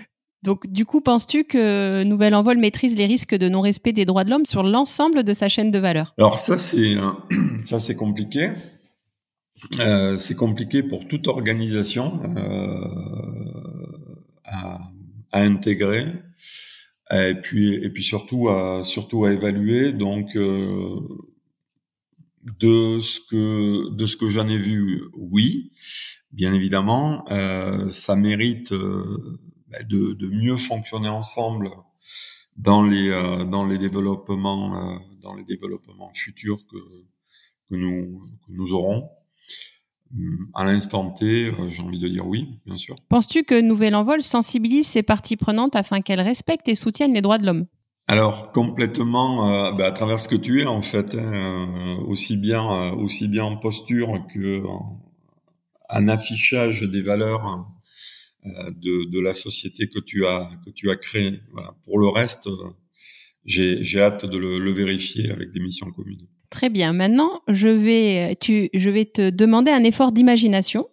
Donc, 0.42 0.66
du 0.66 0.84
coup, 0.84 1.00
penses-tu 1.00 1.44
que 1.44 2.02
Nouvel 2.02 2.34
Envol 2.34 2.58
maîtrise 2.58 2.96
les 2.96 3.06
risques 3.06 3.34
de 3.34 3.48
non-respect 3.48 3.92
des 3.92 4.04
droits 4.04 4.24
de 4.24 4.30
l'homme 4.30 4.46
sur 4.46 4.64
l'ensemble 4.64 5.22
de 5.22 5.32
sa 5.34 5.48
chaîne 5.48 5.70
de 5.70 5.78
valeur? 5.78 6.14
Alors 6.18 6.38
ça, 6.38 6.58
c'est 6.58 6.96
ça, 7.62 7.78
c'est 7.78 7.94
compliqué. 7.94 8.50
Euh, 9.78 10.18
c'est 10.18 10.34
compliqué 10.34 10.82
pour 10.82 11.06
toute 11.06 11.28
organisation 11.28 12.20
euh, 12.24 12.82
à, 14.44 14.80
intégrer 15.32 16.06
et 17.10 17.34
puis 17.34 17.74
et 17.74 17.88
puis 17.88 18.02
surtout 18.02 18.48
à 18.48 18.84
surtout 18.84 19.24
à 19.24 19.32
évaluer. 19.32 19.92
Donc 19.92 20.36
euh, 20.36 20.98
de 22.60 23.00
ce 23.00 23.20
que 23.30 23.94
de 23.94 24.06
ce 24.06 24.16
que 24.16 24.28
j'en 24.28 24.48
ai 24.48 24.58
vu, 24.58 25.02
oui, 25.16 25.70
bien 26.32 26.52
évidemment, 26.52 27.24
euh, 27.30 27.88
ça 27.90 28.16
mérite 28.16 28.74
de, 29.88 30.12
de, 30.12 30.28
mieux 30.28 30.56
fonctionner 30.56 31.08
ensemble 31.08 31.70
dans 32.56 32.82
les 32.82 33.08
euh, 33.10 33.44
dans 33.44 33.64
les 33.64 33.78
développements 33.78 34.76
euh, 34.76 34.98
dans 35.22 35.34
les 35.34 35.44
développements 35.44 36.10
futurs 36.14 36.60
que 36.70 36.78
que 37.68 37.76
nous 37.76 38.20
que 38.46 38.52
nous 38.52 38.72
aurons. 38.72 39.08
Hum, 40.14 40.48
à 40.54 40.64
l'instant 40.64 41.10
T, 41.10 41.46
euh, 41.46 41.70
j'ai 41.70 41.82
envie 41.82 41.98
de 41.98 42.08
dire 42.08 42.26
oui, 42.26 42.60
bien 42.66 42.76
sûr. 42.76 42.96
Penses-tu 43.08 43.44
que 43.44 43.60
Nouvel 43.60 43.94
Envol 43.94 44.22
sensibilise 44.22 44.86
ses 44.86 45.02
parties 45.02 45.36
prenantes 45.36 45.74
afin 45.74 46.02
qu'elles 46.02 46.20
respectent 46.20 46.68
et 46.68 46.74
soutiennent 46.74 47.14
les 47.14 47.22
droits 47.22 47.38
de 47.38 47.46
l'homme? 47.46 47.66
Alors 48.08 48.52
complètement 48.52 49.48
euh, 49.48 49.72
bah, 49.72 49.86
à 49.86 49.92
travers 49.92 50.20
ce 50.20 50.28
que 50.28 50.36
tu 50.36 50.60
es 50.60 50.66
en 50.66 50.82
fait, 50.82 51.14
hein, 51.14 51.98
aussi 52.06 52.36
bien 52.36 52.92
aussi 52.92 53.28
bien 53.28 53.44
en 53.44 53.56
posture 53.56 54.26
que 54.34 54.66
en, 54.66 54.98
en 55.92 56.08
affichage 56.08 56.82
des 56.82 57.02
valeurs 57.02 57.46
euh, 57.46 57.60
de, 58.44 59.10
de, 59.10 59.20
la 59.20 59.34
société 59.34 59.88
que 59.88 60.00
tu 60.00 60.26
as 60.26 60.50
que 60.64 60.70
tu 60.70 60.90
as 60.90 60.96
créée. 60.96 61.40
Voilà. 61.52 61.74
Pour 61.84 61.98
le 61.98 62.08
reste, 62.08 62.46
euh, 62.46 62.70
j'ai 63.44 64.00
hâte 64.00 64.24
de 64.24 64.36
le, 64.36 64.58
le, 64.58 64.72
vérifier 64.72 65.30
avec 65.30 65.52
des 65.52 65.60
missions 65.60 65.90
communes. 65.92 66.26
Très 66.50 66.68
bien. 66.68 66.92
Maintenant, 66.92 67.40
je 67.48 67.68
vais 67.68 68.36
tu 68.40 68.68
je 68.74 68.90
vais 68.90 69.04
te 69.04 69.30
demander 69.30 69.70
un 69.70 69.84
effort 69.84 70.12
d'imagination 70.12 70.88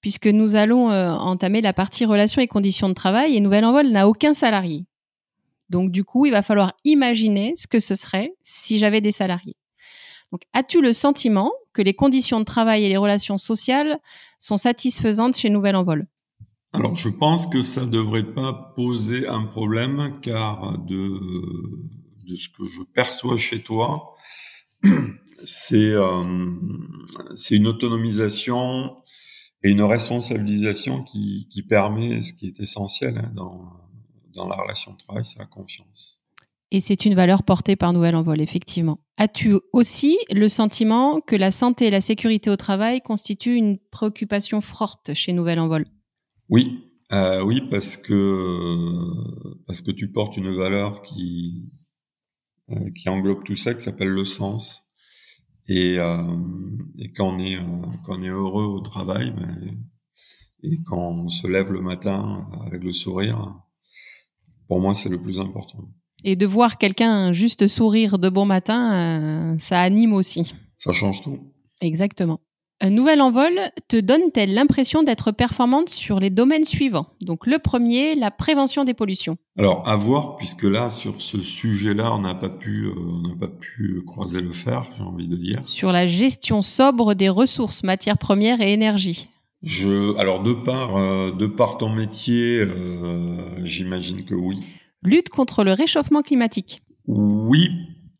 puisque 0.00 0.26
nous 0.26 0.56
allons 0.56 0.90
euh, 0.90 1.10
entamer 1.10 1.60
la 1.60 1.72
partie 1.72 2.04
relations 2.04 2.42
et 2.42 2.48
conditions 2.48 2.88
de 2.88 2.94
travail 2.94 3.36
et 3.36 3.40
Nouvelle 3.40 3.64
Envol 3.64 3.88
n'a 3.88 4.08
aucun 4.08 4.34
salarié. 4.34 4.86
Donc 5.68 5.92
du 5.92 6.04
coup, 6.04 6.26
il 6.26 6.32
va 6.32 6.42
falloir 6.42 6.74
imaginer 6.84 7.54
ce 7.56 7.66
que 7.66 7.80
ce 7.80 7.94
serait 7.94 8.34
si 8.42 8.78
j'avais 8.78 9.00
des 9.00 9.12
salariés. 9.12 9.56
Donc 10.32 10.42
as-tu 10.52 10.80
le 10.80 10.92
sentiment 10.92 11.52
que 11.72 11.82
les 11.82 11.94
conditions 11.94 12.40
de 12.40 12.44
travail 12.44 12.84
et 12.84 12.88
les 12.88 12.96
relations 12.96 13.38
sociales 13.38 13.98
sont 14.38 14.56
satisfaisantes 14.56 15.36
chez 15.36 15.50
Nouvelle 15.50 15.76
Envol? 15.76 16.06
Alors, 16.72 16.94
je 16.94 17.08
pense 17.08 17.48
que 17.48 17.62
ça 17.62 17.84
ne 17.84 17.90
devrait 17.90 18.32
pas 18.32 18.52
poser 18.76 19.26
un 19.26 19.44
problème, 19.44 20.20
car 20.22 20.78
de, 20.78 21.18
de 22.28 22.36
ce 22.36 22.48
que 22.48 22.64
je 22.64 22.82
perçois 22.94 23.36
chez 23.38 23.60
toi, 23.60 24.14
c'est 25.44 25.90
euh, 25.90 26.22
une 27.50 27.66
autonomisation 27.66 28.96
et 29.64 29.70
une 29.70 29.82
responsabilisation 29.82 31.02
qui, 31.02 31.48
qui 31.50 31.62
permet 31.62 32.22
ce 32.22 32.32
qui 32.32 32.46
est 32.46 32.60
essentiel 32.60 33.18
hein, 33.18 33.32
dans, 33.34 33.72
dans 34.34 34.46
la 34.46 34.54
relation 34.54 34.92
de 34.92 34.98
travail, 34.98 35.24
c'est 35.26 35.40
la 35.40 35.46
confiance. 35.46 36.20
Et 36.70 36.80
c'est 36.80 37.04
une 37.04 37.16
valeur 37.16 37.42
portée 37.42 37.74
par 37.74 37.92
Nouvelle 37.92 38.14
Envol, 38.14 38.40
effectivement. 38.40 39.00
As-tu 39.16 39.58
aussi 39.72 40.16
le 40.30 40.48
sentiment 40.48 41.20
que 41.20 41.34
la 41.34 41.50
santé 41.50 41.88
et 41.88 41.90
la 41.90 42.00
sécurité 42.00 42.48
au 42.48 42.56
travail 42.56 43.00
constituent 43.00 43.56
une 43.56 43.78
préoccupation 43.90 44.60
forte 44.60 45.14
chez 45.14 45.32
Nouvelle 45.32 45.58
Envol 45.58 45.84
oui, 46.50 46.84
euh, 47.12 47.42
oui, 47.42 47.62
parce 47.70 47.96
que 47.96 49.56
parce 49.66 49.80
que 49.80 49.90
tu 49.90 50.12
portes 50.12 50.36
une 50.36 50.54
valeur 50.54 51.00
qui 51.02 51.70
euh, 52.70 52.90
qui 52.94 53.08
englobe 53.08 53.44
tout 53.44 53.56
ça, 53.56 53.74
qui 53.74 53.82
s'appelle 53.82 54.08
le 54.08 54.24
sens. 54.24 54.82
Et, 55.68 55.98
euh, 55.98 56.16
et 56.98 57.12
quand 57.12 57.34
on 57.34 57.38
est 57.38 57.56
euh, 57.56 57.62
quand 58.04 58.18
on 58.18 58.22
est 58.22 58.28
heureux 58.28 58.64
au 58.64 58.80
travail, 58.80 59.32
ben, 59.32 59.56
et 60.62 60.78
quand 60.84 61.10
on 61.10 61.28
se 61.28 61.46
lève 61.46 61.72
le 61.72 61.80
matin 61.80 62.44
avec 62.66 62.82
le 62.84 62.92
sourire, 62.92 63.60
pour 64.68 64.80
moi 64.80 64.94
c'est 64.94 65.08
le 65.08 65.20
plus 65.20 65.40
important. 65.40 65.88
Et 66.22 66.36
de 66.36 66.46
voir 66.46 66.76
quelqu'un 66.76 67.32
juste 67.32 67.66
sourire 67.66 68.18
de 68.18 68.28
bon 68.28 68.44
matin, 68.44 69.54
euh, 69.54 69.58
ça 69.58 69.80
anime 69.80 70.12
aussi. 70.12 70.52
Ça 70.76 70.92
change 70.92 71.22
tout. 71.22 71.54
Exactement. 71.80 72.40
Un 72.82 72.88
nouvel 72.88 73.20
envol 73.20 73.60
te 73.88 74.00
donne-t-elle 74.00 74.54
l'impression 74.54 75.02
d'être 75.02 75.32
performante 75.32 75.90
sur 75.90 76.18
les 76.18 76.30
domaines 76.30 76.64
suivants? 76.64 77.08
Donc 77.20 77.46
le 77.46 77.58
premier, 77.58 78.14
la 78.14 78.30
prévention 78.30 78.84
des 78.84 78.94
pollutions. 78.94 79.36
Alors 79.58 79.86
à 79.86 79.96
voir, 79.96 80.38
puisque 80.38 80.62
là 80.62 80.88
sur 80.88 81.20
ce 81.20 81.42
sujet-là, 81.42 82.10
on 82.14 82.22
n'a 82.22 82.34
pas 82.34 82.48
pu, 82.48 82.86
euh, 82.86 82.94
on 82.96 83.28
n'a 83.28 83.36
pas 83.36 83.48
pu 83.48 84.02
croiser 84.06 84.40
le 84.40 84.52
fer, 84.52 84.88
j'ai 84.96 85.02
envie 85.02 85.28
de 85.28 85.36
dire. 85.36 85.60
Sur 85.66 85.92
la 85.92 86.08
gestion 86.08 86.62
sobre 86.62 87.12
des 87.12 87.28
ressources, 87.28 87.82
matières 87.82 88.16
premières 88.16 88.62
et 88.62 88.72
énergie. 88.72 89.28
Je, 89.62 90.16
alors 90.16 90.42
de 90.42 90.54
par, 90.54 90.96
euh, 90.96 91.32
de 91.32 91.46
par 91.46 91.76
ton 91.76 91.90
métier, 91.90 92.60
euh, 92.60 93.62
j'imagine 93.62 94.24
que 94.24 94.34
oui. 94.34 94.58
Lutte 95.02 95.28
contre 95.28 95.64
le 95.64 95.74
réchauffement 95.74 96.22
climatique. 96.22 96.80
Oui, 97.06 97.68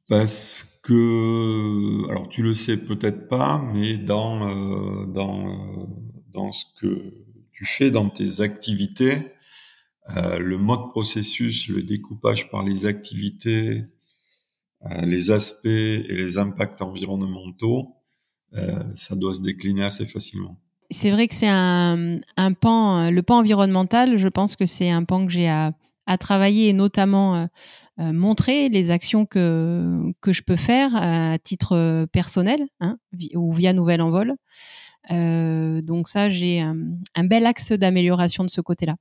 parce 0.06 0.69
alors 0.94 2.28
tu 2.28 2.42
le 2.42 2.54
sais 2.54 2.76
peut-être 2.76 3.28
pas, 3.28 3.62
mais 3.73 3.97
dans 3.97 4.47
euh, 4.47 5.06
dans 5.06 5.47
euh, 5.47 5.87
dans 6.32 6.52
ce 6.52 6.64
que 6.80 7.14
tu 7.52 7.64
fais 7.64 7.90
dans 7.90 8.09
tes 8.09 8.40
activités, 8.40 9.32
euh, 10.16 10.38
le 10.38 10.59
mode 10.59 10.90
processus, 10.90 11.68
le 11.68 11.82
découpage 11.82 12.50
par 12.50 12.62
les 12.62 12.87
activités, 12.87 13.85
les 15.02 15.30
aspects 15.30 15.66
et 15.66 16.14
les 16.14 16.38
impacts 16.38 16.80
environnementaux, 16.80 17.97
ça 18.97 19.14
doit 19.14 19.35
se 19.35 19.42
décliner 19.42 19.85
assez 19.85 20.06
facilement. 20.06 20.59
C'est 20.90 21.11
vrai 21.11 21.28
que 21.28 21.35
c'est 21.35 21.50
un, 21.50 22.20
un, 22.38 22.52
pan, 22.54 23.11
le 23.11 23.23
pan 23.23 23.40
environnemental, 23.40 24.16
je 24.16 24.28
pense 24.28 24.56
que 24.56 24.64
c'est 24.64 24.88
un 24.88 25.04
pan 25.04 25.26
que 25.26 25.32
j'ai 25.32 25.50
à, 25.50 25.75
à, 26.06 26.16
travailler 26.16 26.68
et 26.68 26.73
notamment 26.73 27.47
montrer 28.00 28.69
les 28.69 28.90
actions 28.90 29.26
que, 29.26 30.12
que 30.21 30.33
je 30.33 30.42
peux 30.42 30.57
faire 30.57 30.97
à 30.97 31.38
titre 31.38 32.07
personnel 32.12 32.66
hein, 32.80 32.97
ou 33.35 33.52
via 33.52 33.73
Nouvelle 33.73 34.00
Envol. 34.00 34.37
Euh, 35.11 35.80
donc 35.83 36.09
ça, 36.09 36.30
j'ai 36.30 36.61
un, 36.61 37.25
bel 37.25 37.47
axe 37.47 37.73
d'amélioration 37.73 38.45
de 38.45 38.50
ce 38.50 38.61
côté-là. 38.61 38.97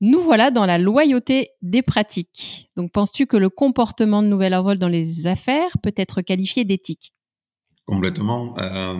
Nous 0.00 0.20
voilà 0.20 0.50
dans 0.50 0.66
la 0.66 0.78
loyauté 0.78 1.50
des 1.62 1.82
pratiques. 1.82 2.70
Donc, 2.76 2.92
penses-tu 2.92 3.26
que 3.26 3.36
le 3.36 3.48
comportement 3.48 4.22
de 4.22 4.28
Nouvelle 4.28 4.54
Envol 4.54 4.78
dans 4.78 4.88
les 4.88 5.26
affaires 5.26 5.78
peut 5.82 5.94
être 5.96 6.20
qualifié 6.20 6.64
d'éthique? 6.64 7.14
Complètement. 7.86 8.58
Euh, 8.58 8.94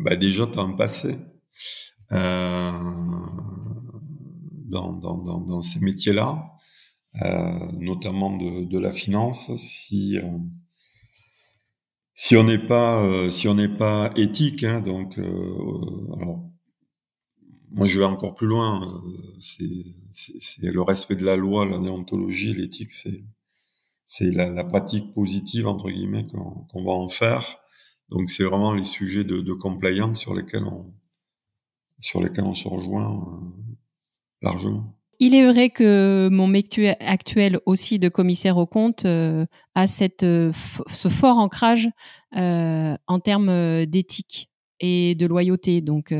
bah 0.00 0.16
déjà, 0.16 0.46
un 0.56 0.72
passé 0.72 1.16
euh, 2.12 2.72
dans, 4.66 4.92
dans, 4.94 5.18
dans, 5.18 5.40
dans, 5.40 5.62
ces 5.62 5.80
métiers-là, 5.80 6.44
euh, 6.44 6.57
notamment 7.78 8.36
de, 8.36 8.64
de, 8.64 8.78
la 8.78 8.92
finance. 8.92 9.54
Si 9.56 10.18
euh, 10.18 10.38
si 12.14 12.36
on 12.36 12.44
n'est 12.44 12.58
pas 12.58 13.02
euh, 13.02 13.30
si 13.30 13.48
on 13.48 13.54
n'est 13.54 13.68
pas 13.76 14.10
éthique, 14.16 14.64
hein, 14.64 14.80
donc 14.80 15.18
euh, 15.18 16.14
alors 16.16 16.48
moi, 17.70 17.86
je 17.86 17.98
vais 17.98 18.04
encore 18.04 18.34
plus 18.34 18.46
loin. 18.46 18.82
Euh, 18.82 19.36
c'est 19.38 20.62
le 20.62 20.82
respect 20.82 21.16
de 21.16 21.24
la 21.24 21.36
loi, 21.36 21.66
la 21.66 21.78
déontologie, 21.78 22.54
l'éthique, 22.54 22.92
c'est 22.92 23.24
c'est 24.04 24.30
la, 24.30 24.48
la, 24.48 24.64
pratique 24.64 25.12
positive 25.12 25.66
entre 25.68 25.90
guillemets 25.90 26.26
qu'on 26.26 26.82
va 26.82 26.92
en 26.92 27.10
faire. 27.10 27.58
Donc, 28.08 28.30
c'est 28.30 28.44
vraiment 28.44 28.72
les 28.72 28.84
sujets 28.84 29.24
de, 29.24 29.40
de, 29.40 29.52
compliance 29.52 30.18
sur 30.18 30.34
lesquels 30.34 30.64
on 30.64 30.94
sur 32.00 32.22
lesquels 32.22 32.44
on 32.44 32.54
se 32.54 32.68
rejoint 32.68 33.12
euh, 33.12 33.74
largement. 34.42 34.97
Il 35.20 35.34
est 35.34 35.44
vrai 35.50 35.70
que 35.70 36.28
mon 36.30 36.46
métier 36.46 36.94
actuel 37.02 37.58
aussi 37.66 37.98
de 37.98 38.08
commissaire 38.08 38.56
au 38.56 38.66
compte 38.66 39.04
euh, 39.04 39.46
a 39.74 39.88
cette, 39.88 40.22
euh, 40.22 40.52
ce 40.92 41.08
fort 41.08 41.38
ancrage 41.38 41.88
euh, 42.36 42.96
en 43.08 43.18
termes 43.18 43.84
d'éthique 43.86 44.48
et 44.78 45.16
de 45.16 45.26
loyauté. 45.26 45.80
Donc, 45.80 46.14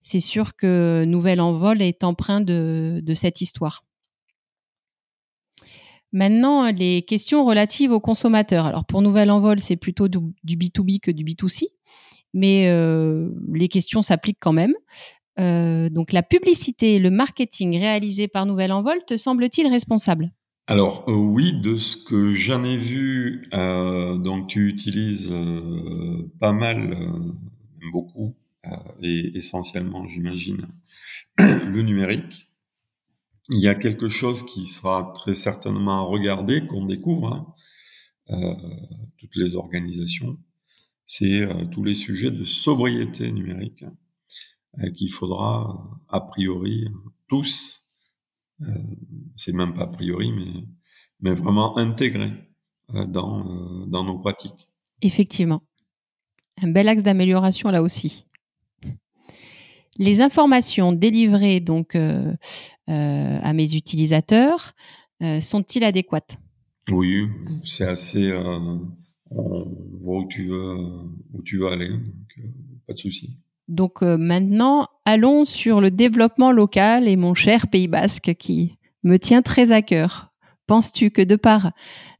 c'est 0.00 0.20
sûr 0.20 0.56
que 0.56 1.04
Nouvel 1.06 1.40
Envol 1.40 1.82
est 1.82 2.02
empreint 2.02 2.40
de, 2.40 3.00
de 3.02 3.14
cette 3.14 3.42
histoire. 3.42 3.84
Maintenant, 6.12 6.70
les 6.70 7.02
questions 7.02 7.44
relatives 7.44 7.92
aux 7.92 8.00
consommateurs. 8.00 8.64
Alors 8.64 8.86
pour 8.86 9.02
Nouvel 9.02 9.30
Envol, 9.30 9.60
c'est 9.60 9.76
plutôt 9.76 10.08
du, 10.08 10.18
B2B 10.46 11.00
que 11.00 11.10
du 11.10 11.22
B2C, 11.22 11.66
mais 12.32 12.68
euh, 12.68 13.30
les 13.52 13.68
questions 13.68 14.00
s'appliquent 14.00 14.40
quand 14.40 14.54
même. 14.54 14.72
Euh, 15.38 15.88
donc 15.88 16.12
la 16.12 16.22
publicité 16.22 16.98
le 16.98 17.10
marketing 17.10 17.78
réalisé 17.78 18.28
par 18.28 18.46
Nouvel 18.46 18.72
Envol, 18.72 18.98
te 19.06 19.16
semble-t-il 19.16 19.66
responsable 19.68 20.32
alors 20.70 21.08
euh, 21.08 21.14
oui, 21.14 21.58
de 21.62 21.78
ce 21.78 21.96
que 21.96 22.34
j'en 22.34 22.62
ai 22.62 22.76
vu, 22.76 23.48
euh, 23.54 24.18
donc 24.18 24.48
tu 24.48 24.68
utilises 24.68 25.34
pas 26.40 26.52
mal, 26.52 26.94
beaucoup, 27.90 28.36
et 29.02 29.34
essentiellement, 29.34 30.06
j'imagine, 30.06 30.66
le 31.38 31.80
numérique. 31.80 32.50
Il 33.48 33.62
y 33.62 33.68
a 33.68 33.74
quelque 33.74 34.10
chose 34.10 34.44
qui 34.44 34.66
sera 34.66 35.14
très 35.14 35.32
certainement 35.32 36.00
à 36.00 36.02
regarder, 36.02 36.66
qu'on 36.66 36.84
découvre, 36.84 37.56
hein, 38.28 38.56
toutes 39.16 39.36
les 39.36 39.54
organisations, 39.54 40.36
c'est 41.06 41.48
tous 41.70 41.82
les 41.82 41.94
sujets 41.94 42.30
de 42.30 42.44
sobriété 42.44 43.32
numérique 43.32 43.84
qu'il 44.94 45.10
faudra 45.10 46.00
a 46.08 46.20
priori 46.20 46.88
tous, 47.28 47.84
c'est 49.36 49.52
même 49.52 49.74
pas 49.74 49.84
a 49.84 49.86
priori, 49.86 50.32
mais, 50.32 50.64
mais 51.20 51.34
vraiment 51.34 51.76
intégrer 51.78 52.32
dans, 52.88 53.86
dans 53.86 54.04
nos 54.04 54.18
pratiques. 54.18 54.68
Effectivement. 55.02 55.62
Un 56.62 56.68
bel 56.68 56.88
axe 56.88 57.02
d'amélioration 57.02 57.70
là 57.70 57.82
aussi. 57.82 58.26
Les 59.98 60.20
informations 60.20 60.92
délivrées 60.92 61.60
donc 61.60 61.94
euh, 61.94 62.32
euh, 62.88 63.38
à 63.42 63.52
mes 63.52 63.74
utilisateurs 63.74 64.72
euh, 65.22 65.40
sont-ils 65.40 65.82
adéquates? 65.82 66.38
Oui, 66.90 67.28
c'est 67.64 67.84
assez. 67.84 68.32
on 69.30 69.64
voit 70.00 70.20
où 70.20 70.28
tu 70.28 70.46
veux 70.46 70.76
où 71.32 71.42
tu 71.42 71.58
veux 71.58 71.66
aller, 71.66 71.88
donc 71.88 72.38
pas 72.86 72.94
de 72.94 72.98
souci. 72.98 73.36
Donc 73.68 74.02
maintenant, 74.02 74.88
allons 75.04 75.44
sur 75.44 75.80
le 75.80 75.90
développement 75.90 76.52
local 76.52 77.06
et 77.06 77.16
mon 77.16 77.34
cher 77.34 77.68
Pays 77.68 77.88
Basque 77.88 78.34
qui 78.38 78.78
me 79.04 79.18
tient 79.18 79.42
très 79.42 79.72
à 79.72 79.82
cœur. 79.82 80.30
Penses-tu 80.66 81.10
que 81.10 81.22
de 81.22 81.36
par 81.36 81.72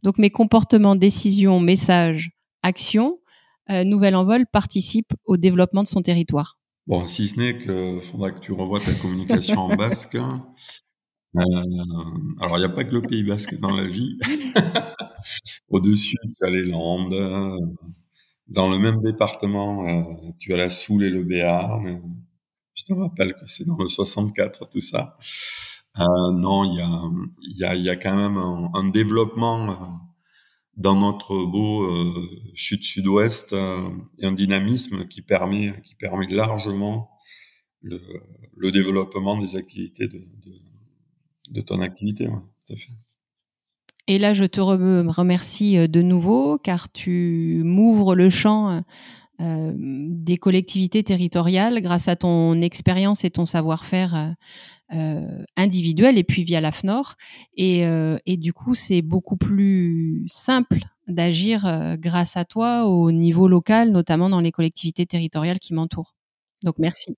donc 0.04 0.18
mes 0.18 0.30
comportements, 0.30 0.94
décisions, 0.94 1.60
messages, 1.60 2.30
actions, 2.62 3.18
Nouvelle 3.68 4.16
Envol 4.16 4.46
participe 4.46 5.12
au 5.24 5.36
développement 5.36 5.82
de 5.82 5.88
son 5.88 6.02
territoire? 6.02 6.58
Bon, 6.88 7.04
si 7.04 7.28
ce 7.28 7.36
n'est 7.36 7.58
que 7.58 8.00
faudra 8.00 8.30
que 8.30 8.40
tu 8.40 8.52
revoies 8.52 8.80
ta 8.80 8.92
communication 8.94 9.58
en 9.60 9.76
basque. 9.76 10.18
Euh, 11.36 11.40
alors, 12.40 12.56
il 12.56 12.60
n'y 12.60 12.64
a 12.64 12.70
pas 12.70 12.84
que 12.84 12.94
le 12.94 13.02
Pays 13.02 13.22
basque 13.22 13.54
dans 13.60 13.70
la 13.70 13.86
vie. 13.86 14.18
Au-dessus, 15.68 16.16
tu 16.16 16.46
as 16.46 16.50
les 16.50 16.64
Landes. 16.64 17.14
Dans 18.48 18.68
le 18.68 18.78
même 18.78 19.00
département, 19.02 19.86
euh, 19.86 20.02
tu 20.38 20.54
as 20.54 20.56
la 20.56 20.70
Soule 20.70 21.04
et 21.04 21.10
le 21.10 21.22
Béarn. 21.22 22.00
Je 22.74 22.84
te 22.84 22.92
rappelle 22.94 23.34
que 23.34 23.46
c'est 23.46 23.64
dans 23.66 23.76
le 23.76 23.88
64, 23.88 24.68
tout 24.70 24.80
ça. 24.80 25.16
Euh, 25.98 26.32
non, 26.32 26.64
il 26.64 26.76
y 26.76 26.80
a, 26.82 27.10
y, 27.42 27.64
a, 27.64 27.76
y 27.76 27.90
a 27.90 27.96
quand 27.96 28.16
même 28.16 28.38
un, 28.38 28.70
un 28.74 28.88
développement 28.88 29.70
euh, 29.70 29.74
dans 30.76 30.96
notre 30.96 31.44
beau 31.46 31.82
euh, 31.84 32.14
sud-sud-ouest 32.54 33.52
euh, 33.52 33.90
un 34.22 34.32
dynamisme 34.32 35.06
qui 35.08 35.22
permet, 35.22 35.80
qui 35.82 35.94
permet 35.96 36.28
largement 36.28 37.10
le, 37.82 38.00
le 38.56 38.72
développement 38.72 39.38
des 39.38 39.56
activités 39.56 40.08
de, 40.08 40.18
de, 40.18 40.52
de 41.50 41.60
ton 41.60 41.80
activité. 41.80 42.28
Ouais, 42.28 42.40
tout 42.66 42.72
à 42.74 42.76
fait. 42.76 42.92
Et 44.08 44.18
là, 44.18 44.34
je 44.34 44.44
te 44.44 44.60
remercie 44.60 45.78
euh, 45.78 45.86
de 45.86 46.02
nouveau 46.02 46.58
car 46.58 46.90
tu 46.90 47.62
m'ouvres 47.64 48.16
le 48.16 48.30
champ 48.30 48.82
euh, 49.40 49.72
des 49.76 50.36
collectivités 50.36 51.04
territoriales 51.04 51.80
grâce 51.82 52.08
à 52.08 52.16
ton 52.16 52.60
expérience 52.60 53.24
et 53.24 53.30
ton 53.30 53.44
savoir-faire 53.44 54.34
euh, 54.94 55.44
individuelle 55.58 56.16
et 56.16 56.24
puis 56.24 56.44
via 56.44 56.62
l'AFNOR. 56.62 57.16
Et, 57.54 57.84
euh, 57.86 58.16
et 58.24 58.38
du 58.38 58.54
coup, 58.54 58.74
c'est 58.74 59.02
beaucoup 59.02 59.36
plus 59.36 60.24
simple 60.28 60.80
d'agir 61.08 61.66
euh, 61.66 61.96
grâce 61.98 62.38
à 62.38 62.46
toi 62.46 62.86
au 62.86 63.12
niveau 63.12 63.48
local, 63.48 63.90
notamment 63.90 64.30
dans 64.30 64.40
les 64.40 64.50
collectivités 64.50 65.04
territoriales 65.04 65.58
qui 65.58 65.74
m'entourent. 65.74 66.14
Donc, 66.64 66.76
merci. 66.78 67.16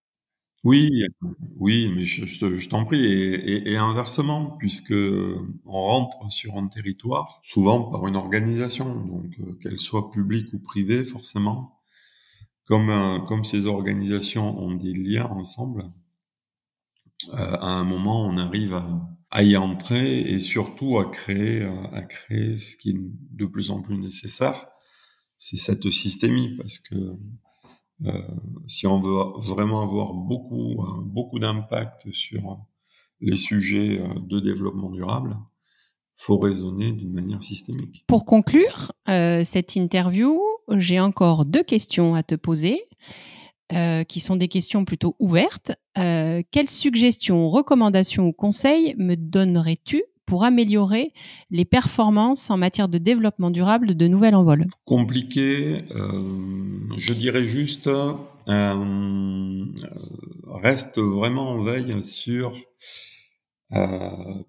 Oui, 0.62 1.04
oui, 1.58 1.90
mais 1.94 2.04
je, 2.04 2.68
t'en 2.68 2.84
prie, 2.84 3.02
et, 3.02 3.76
inversement, 3.76 4.56
puisque 4.58 4.92
on 4.92 5.82
rentre 5.82 6.30
sur 6.30 6.56
un 6.58 6.66
territoire, 6.68 7.40
souvent 7.44 7.84
par 7.90 8.06
une 8.06 8.16
organisation, 8.16 8.94
donc 8.94 9.34
euh, 9.40 9.54
qu'elle 9.62 9.78
soit 9.78 10.10
publique 10.10 10.52
ou 10.52 10.58
privée, 10.58 11.04
forcément, 11.04 11.80
comme, 12.66 12.90
euh, 12.90 13.44
ces 13.44 13.66
organisations 13.66 14.58
ont 14.58 14.74
des 14.74 14.92
liens 14.92 15.26
ensemble, 15.26 15.84
euh, 17.34 17.36
à 17.36 17.66
un 17.66 17.84
moment, 17.84 18.24
on 18.26 18.36
arrive 18.38 18.80
à, 19.30 19.42
y 19.42 19.56
entrer 19.56 20.20
et 20.20 20.40
surtout 20.40 20.98
à 20.98 21.10
créer, 21.10 21.62
euh, 21.62 21.82
à 21.92 22.02
créer 22.02 22.58
ce 22.58 22.76
qui 22.76 22.90
est 22.90 22.98
de 22.98 23.46
plus 23.46 23.70
en 23.70 23.80
plus 23.82 23.96
nécessaire, 23.98 24.66
c'est 25.38 25.56
cette 25.56 25.90
systémie, 25.90 26.56
parce 26.56 26.78
que 26.78 26.94
euh, 26.94 27.16
si 28.66 28.86
on 28.86 29.00
veut 29.00 29.40
vraiment 29.40 29.82
avoir 29.82 30.14
beaucoup, 30.14 30.82
euh, 30.82 31.02
beaucoup 31.02 31.38
d'impact 31.38 32.10
sur 32.12 32.58
les 33.20 33.36
sujets 33.36 34.00
de 34.28 34.40
développement 34.40 34.90
durable, 34.90 35.36
faut 36.20 36.38
raisonner 36.38 36.92
d'une 36.92 37.12
manière 37.12 37.42
systémique. 37.42 38.04
Pour 38.06 38.26
conclure 38.26 38.92
euh, 39.08 39.42
cette 39.42 39.74
interview, 39.74 40.38
j'ai 40.68 41.00
encore 41.00 41.46
deux 41.46 41.62
questions 41.62 42.14
à 42.14 42.22
te 42.22 42.34
poser. 42.34 42.82
Euh, 43.72 44.02
qui 44.02 44.18
sont 44.18 44.34
des 44.34 44.48
questions 44.48 44.84
plutôt 44.84 45.14
ouvertes. 45.20 45.70
Euh, 45.96 46.42
quelles 46.50 46.68
suggestions, 46.68 47.48
recommandations 47.48 48.26
ou 48.26 48.32
conseils 48.32 48.96
me 48.98 49.14
donnerais-tu 49.14 50.02
pour 50.30 50.44
améliorer 50.44 51.12
les 51.50 51.64
performances 51.64 52.50
en 52.50 52.56
matière 52.56 52.88
de 52.88 52.98
développement 52.98 53.50
durable 53.50 53.96
de 53.96 54.06
Nouvel 54.06 54.36
Envol 54.36 54.64
Compliqué, 54.84 55.82
euh, 55.90 56.88
je 56.96 57.12
dirais 57.14 57.44
juste, 57.44 57.88
euh, 57.88 59.64
reste 60.46 61.00
vraiment 61.00 61.50
en 61.50 61.64
veille 61.64 62.04
sur 62.04 62.52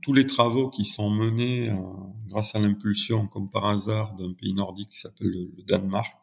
tous 0.04 0.14
les 0.14 0.28
travaux 0.28 0.70
qui 0.70 0.86
sont 0.86 1.10
menés 1.10 1.72
grâce 2.28 2.54
à 2.54 2.60
l'impulsion, 2.60 3.26
comme 3.28 3.50
par 3.50 3.66
hasard, 3.66 4.16
d'un 4.16 4.34
pays 4.34 4.54
nordique 4.54 4.90
qui 4.90 5.00
s'appelle 5.00 5.30
le 5.30 5.64
Danemark, 5.68 6.16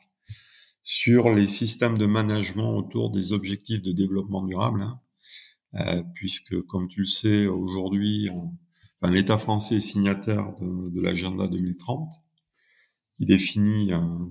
sur 0.85 1.31
les 1.35 1.49
systèmes 1.49 1.99
de 1.99 2.07
management 2.07 2.77
autour 2.77 3.11
des 3.11 3.33
objectifs 3.33 3.83
de 3.83 3.91
développement 3.91 4.45
durable, 4.45 4.83
hein. 4.83 5.01
euh, 5.75 6.03
puisque, 6.15 6.61
comme 6.63 6.87
tu 6.87 7.01
le 7.01 7.07
sais, 7.07 7.47
aujourd'hui, 7.47 8.31
l'État 9.03 9.39
français 9.39 9.77
est 9.77 9.81
signataire 9.81 10.55
de, 10.57 10.91
de 10.91 11.01
l'agenda 11.01 11.47
2030, 11.47 12.13
qui 13.17 13.27
définit 13.27 13.91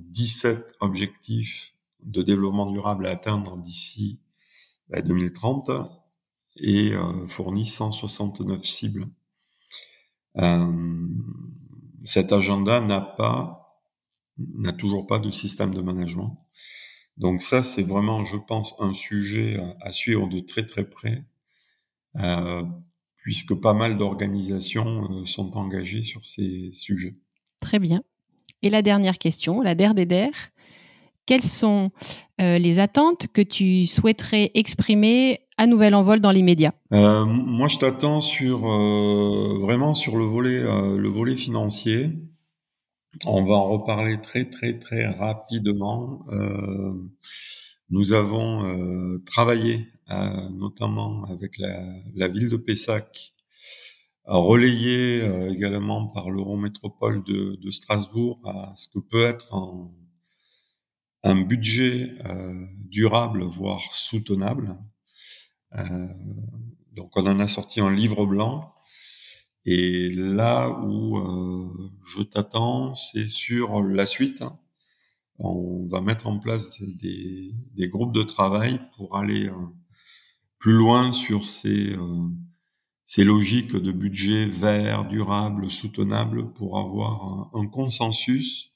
17 0.10 0.76
objectifs 0.80 1.74
de 2.04 2.22
développement 2.22 2.70
durable 2.72 3.08
à 3.08 3.12
atteindre 3.12 3.58
d'ici 3.58 4.20
2030 4.90 5.68
bah, 5.68 5.90
et 6.58 6.94
euh, 6.94 7.28
fournit 7.28 7.68
169 7.68 8.64
cibles. 8.64 9.08
Euh, 10.38 11.08
cet 12.04 12.32
agenda 12.32 12.80
n'a 12.82 13.02
pas 13.02 13.64
n'a 14.38 14.72
toujours 14.72 15.08
pas 15.08 15.18
de 15.20 15.32
système 15.32 15.74
de 15.74 15.82
management. 15.82 16.38
Donc 17.18 17.42
ça, 17.42 17.64
c'est 17.64 17.82
vraiment, 17.82 18.24
je 18.24 18.38
pense, 18.38 18.76
un 18.80 18.94
sujet 18.94 19.60
à, 19.82 19.92
suivre 19.92 20.28
de 20.28 20.40
très 20.40 20.64
très 20.64 20.88
près, 20.88 21.26
euh, 22.18 22.62
puisque 23.28 23.60
pas 23.60 23.74
mal 23.74 23.98
d'organisations 23.98 25.04
euh, 25.04 25.26
sont 25.26 25.58
engagées 25.58 26.04
sur 26.04 26.26
ces 26.26 26.72
sujets. 26.78 27.18
Très 27.60 27.78
bien. 27.78 28.02
Et 28.62 28.70
la 28.70 28.82
dernière 28.82 29.18
question, 29.18 29.60
la 29.62 29.76
der 29.76 29.94
des 29.94 30.06
der. 30.06 30.30
Quelles 31.26 31.44
sont 31.44 31.92
euh, 32.40 32.58
les 32.58 32.80
attentes 32.80 33.28
que 33.34 33.42
tu 33.42 33.86
souhaiterais 33.86 34.52
exprimer 34.54 35.42
à 35.58 35.68
Nouvel 35.68 35.94
Envol 35.94 36.22
dans 36.22 36.32
l'immédiat? 36.32 36.74
Euh, 36.94 37.26
Moi, 37.26 37.68
je 37.68 37.80
t'attends 37.80 38.22
sur 38.22 38.66
euh, 38.66 39.60
vraiment 39.60 39.94
sur 39.94 40.16
le 40.16 40.24
volet 40.24 40.64
le 40.96 41.10
volet 41.10 41.36
financier. 41.36 42.10
On 43.26 43.44
va 43.44 43.56
en 43.56 43.68
reparler 43.68 44.22
très 44.22 44.46
très 44.46 44.80
très 44.80 45.06
rapidement. 45.06 46.20
Nous 47.90 48.14
avons 48.14 49.20
travaillé 49.26 49.86
notamment 50.52 51.24
avec 51.26 51.58
la, 51.58 52.28
ville 52.28 52.50
de 52.50 52.58
Pessac, 52.58 53.34
relayé 54.26 55.22
également 55.50 56.08
par 56.08 56.30
l'Eurométropole 56.30 57.24
de, 57.24 57.56
de 57.62 57.72
Strasbourg 57.72 58.40
à 58.46 58.74
ce 58.76 58.88
que 58.90 59.00
peut 59.00 59.26
être 59.26 59.54
un, 59.54 59.92
un 61.24 61.42
budget 61.42 62.16
durable, 62.90 63.44
voire 63.44 63.92
soutenable. 63.92 64.78
donc 66.94 67.12
on 67.16 67.28
en 67.28 67.40
a 67.40 67.48
sorti 67.48 67.82
un 67.82 67.92
livre 67.92 68.26
blanc 68.26 68.74
et 69.70 70.10
là 70.12 70.70
où 70.70 71.18
euh, 71.18 71.92
je 72.06 72.22
t'attends, 72.24 72.96
c'est 72.96 73.28
sur 73.28 73.84
la 73.84 74.06
suite. 74.06 74.42
On 75.40 75.86
va 75.88 76.00
mettre 76.00 76.26
en 76.28 76.40
place 76.40 76.82
des, 76.82 77.52
des 77.76 77.90
groupes 77.90 78.16
de 78.16 78.24
travail 78.24 78.80
pour 78.96 79.18
aller 79.18 79.50
euh, 79.50 79.54
plus 80.60 80.74
loin 80.74 81.12
sur 81.12 81.46
ces, 81.46 81.94
euh, 81.94 82.28
ces 83.06 83.24
logiques 83.24 83.76
de 83.76 83.92
budget 83.92 84.46
vert, 84.46 85.06
durable, 85.06 85.70
soutenable, 85.70 86.52
pour 86.54 86.80
avoir 86.80 87.50
un, 87.54 87.68
consensus 87.68 88.72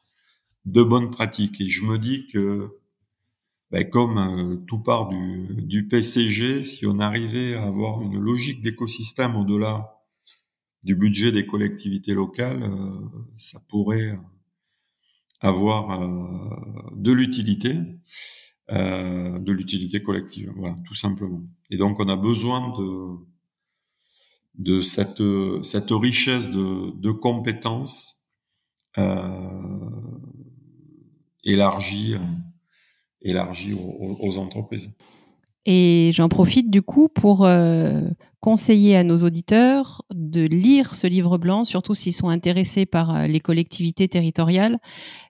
de 0.65 0.84
bonnes 0.84 1.12
pratiques. 1.12 1.60
Et 1.62 1.70
je 1.70 1.84
me 1.84 1.98
dis 1.98 2.28
que, 2.28 2.78
ben, 3.72 3.89
comme 3.89 4.65
tout 4.67 4.80
part 4.80 5.10
du, 5.10 5.63
du 5.63 5.88
PCG, 5.88 6.63
si 6.63 6.86
on 6.86 7.00
arrivait 7.00 7.56
à 7.56 7.63
avoir 7.63 8.02
une 8.02 8.20
logique 8.20 8.62
d'écosystème 8.62 9.36
au-delà 9.36 10.02
du 10.84 10.96
budget 10.96 11.32
des 11.32 11.46
collectivités 11.46 12.13
locales, 12.13 12.63
euh, 12.63 13.26
ça 13.36 13.60
pourrait 13.70 14.17
avoir 15.39 16.02
euh, 16.02 16.96
de 16.96 17.12
l'utilité, 17.12 17.78
euh, 18.69 19.39
de 19.39 19.52
l'utilité 19.52 20.02
collective, 20.02 20.52
voilà, 20.56 20.78
tout 20.86 20.95
simplement. 20.95 21.41
Et 21.69 21.78
donc 21.78 22.00
on 22.00 22.08
a 22.10 22.15
besoin 22.15 22.74
de 22.78 23.17
de 24.56 24.82
cette 24.82 25.24
cette 25.63 25.91
richesse 25.91 26.50
de, 26.50 26.91
de 27.00 27.12
compétences 27.12 28.17
élargie 31.43 32.15
élargie 33.21 33.74
aux, 33.74 34.38
entreprises. 34.38 34.91
Et 35.65 36.12
j'en 36.13 36.28
profite 36.28 36.71
du 36.71 36.82
coup 36.82 37.08
pour 37.08 37.45
euh, 37.45 38.02
conseiller 38.39 38.97
à 38.97 39.04
nos 39.04 39.19
auditeurs 39.19 40.02
de 40.12 40.41
lire 40.41 40.95
ce 40.95 41.06
livre 41.06 41.38
blanc, 41.38 41.65
surtout 41.65 41.93
s'ils 41.93 42.13
sont 42.13 42.30
intéressés 42.30 42.88
par 42.88 43.15
euh, 43.15 43.28
les 43.28 43.39
collectivités 43.39 44.08
territoriales, 44.08 44.80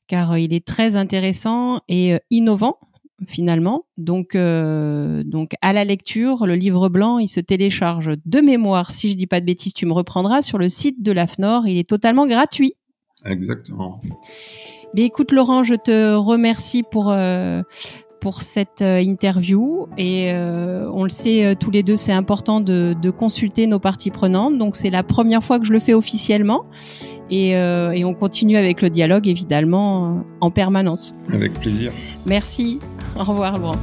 car 0.08 0.32
euh, 0.32 0.40
il 0.40 0.54
est 0.54 0.66
très 0.66 0.96
intéressant 0.96 1.82
et 1.90 2.18
innovant 2.30 2.80
finalement. 3.28 3.86
Donc, 3.98 4.36
donc 4.36 5.52
à 5.62 5.74
la 5.74 5.84
lecture, 5.84 6.46
le 6.46 6.56
livre 6.56 6.90
blanc, 6.90 7.20
il 7.20 7.28
se 7.28 7.40
télécharge 7.40 8.12
de 8.26 8.42
mémoire, 8.42 8.92
si 8.92 9.10
je 9.10 9.16
dis 9.16 9.28
pas 9.28 9.40
de 9.40 9.46
bêtises, 9.46 9.74
tu 9.74 9.86
me 9.86 9.94
reprendras 9.94 10.42
sur 10.42 10.58
le 10.58 10.70
site 10.70 11.04
de 11.04 11.12
l'AFNOR. 11.12 11.68
Il 11.68 11.78
est 11.78 11.88
totalement 11.88 12.26
gratuit. 12.26 12.74
Exactement. 13.26 14.02
Mais 14.96 15.04
écoute 15.04 15.32
Laurent, 15.32 15.64
je 15.64 15.76
te 15.76 16.16
remercie 16.16 16.84
pour 16.84 17.12
pour 18.22 18.44
cette 18.44 18.82
euh, 18.82 19.02
interview 19.02 19.88
et 19.98 20.32
euh, 20.32 20.88
on 20.94 21.04
le 21.04 21.10
sait 21.10 21.44
euh, 21.44 21.56
tous 21.60 21.72
les 21.72 21.84
deux, 21.84 21.98
c'est 21.98 22.14
important 22.14 22.62
de, 22.62 22.96
consulter 23.10 23.68
nos 23.68 23.80
parties 23.80 24.12
prenantes. 24.12 24.58
Donc 24.58 24.76
c'est 24.78 24.90
la 24.90 25.04
première 25.04 25.44
fois 25.44 25.60
que 25.60 25.66
je 25.66 25.74
le 25.74 25.80
fais 25.80 25.94
officiellement 25.94 26.66
et, 27.30 27.52
et 27.52 28.06
on 28.06 28.14
continue 28.14 28.58
avec 28.58 28.82
le 28.82 28.90
dialogue 28.90 29.28
évidemment 29.28 30.24
en 30.40 30.52
permanence. 30.52 31.14
Avec 31.30 31.54
plaisir. 31.54 31.92
Merci. 32.26 32.80
Au 33.20 33.24
revoir 33.24 33.58
Laurent. 33.60 33.76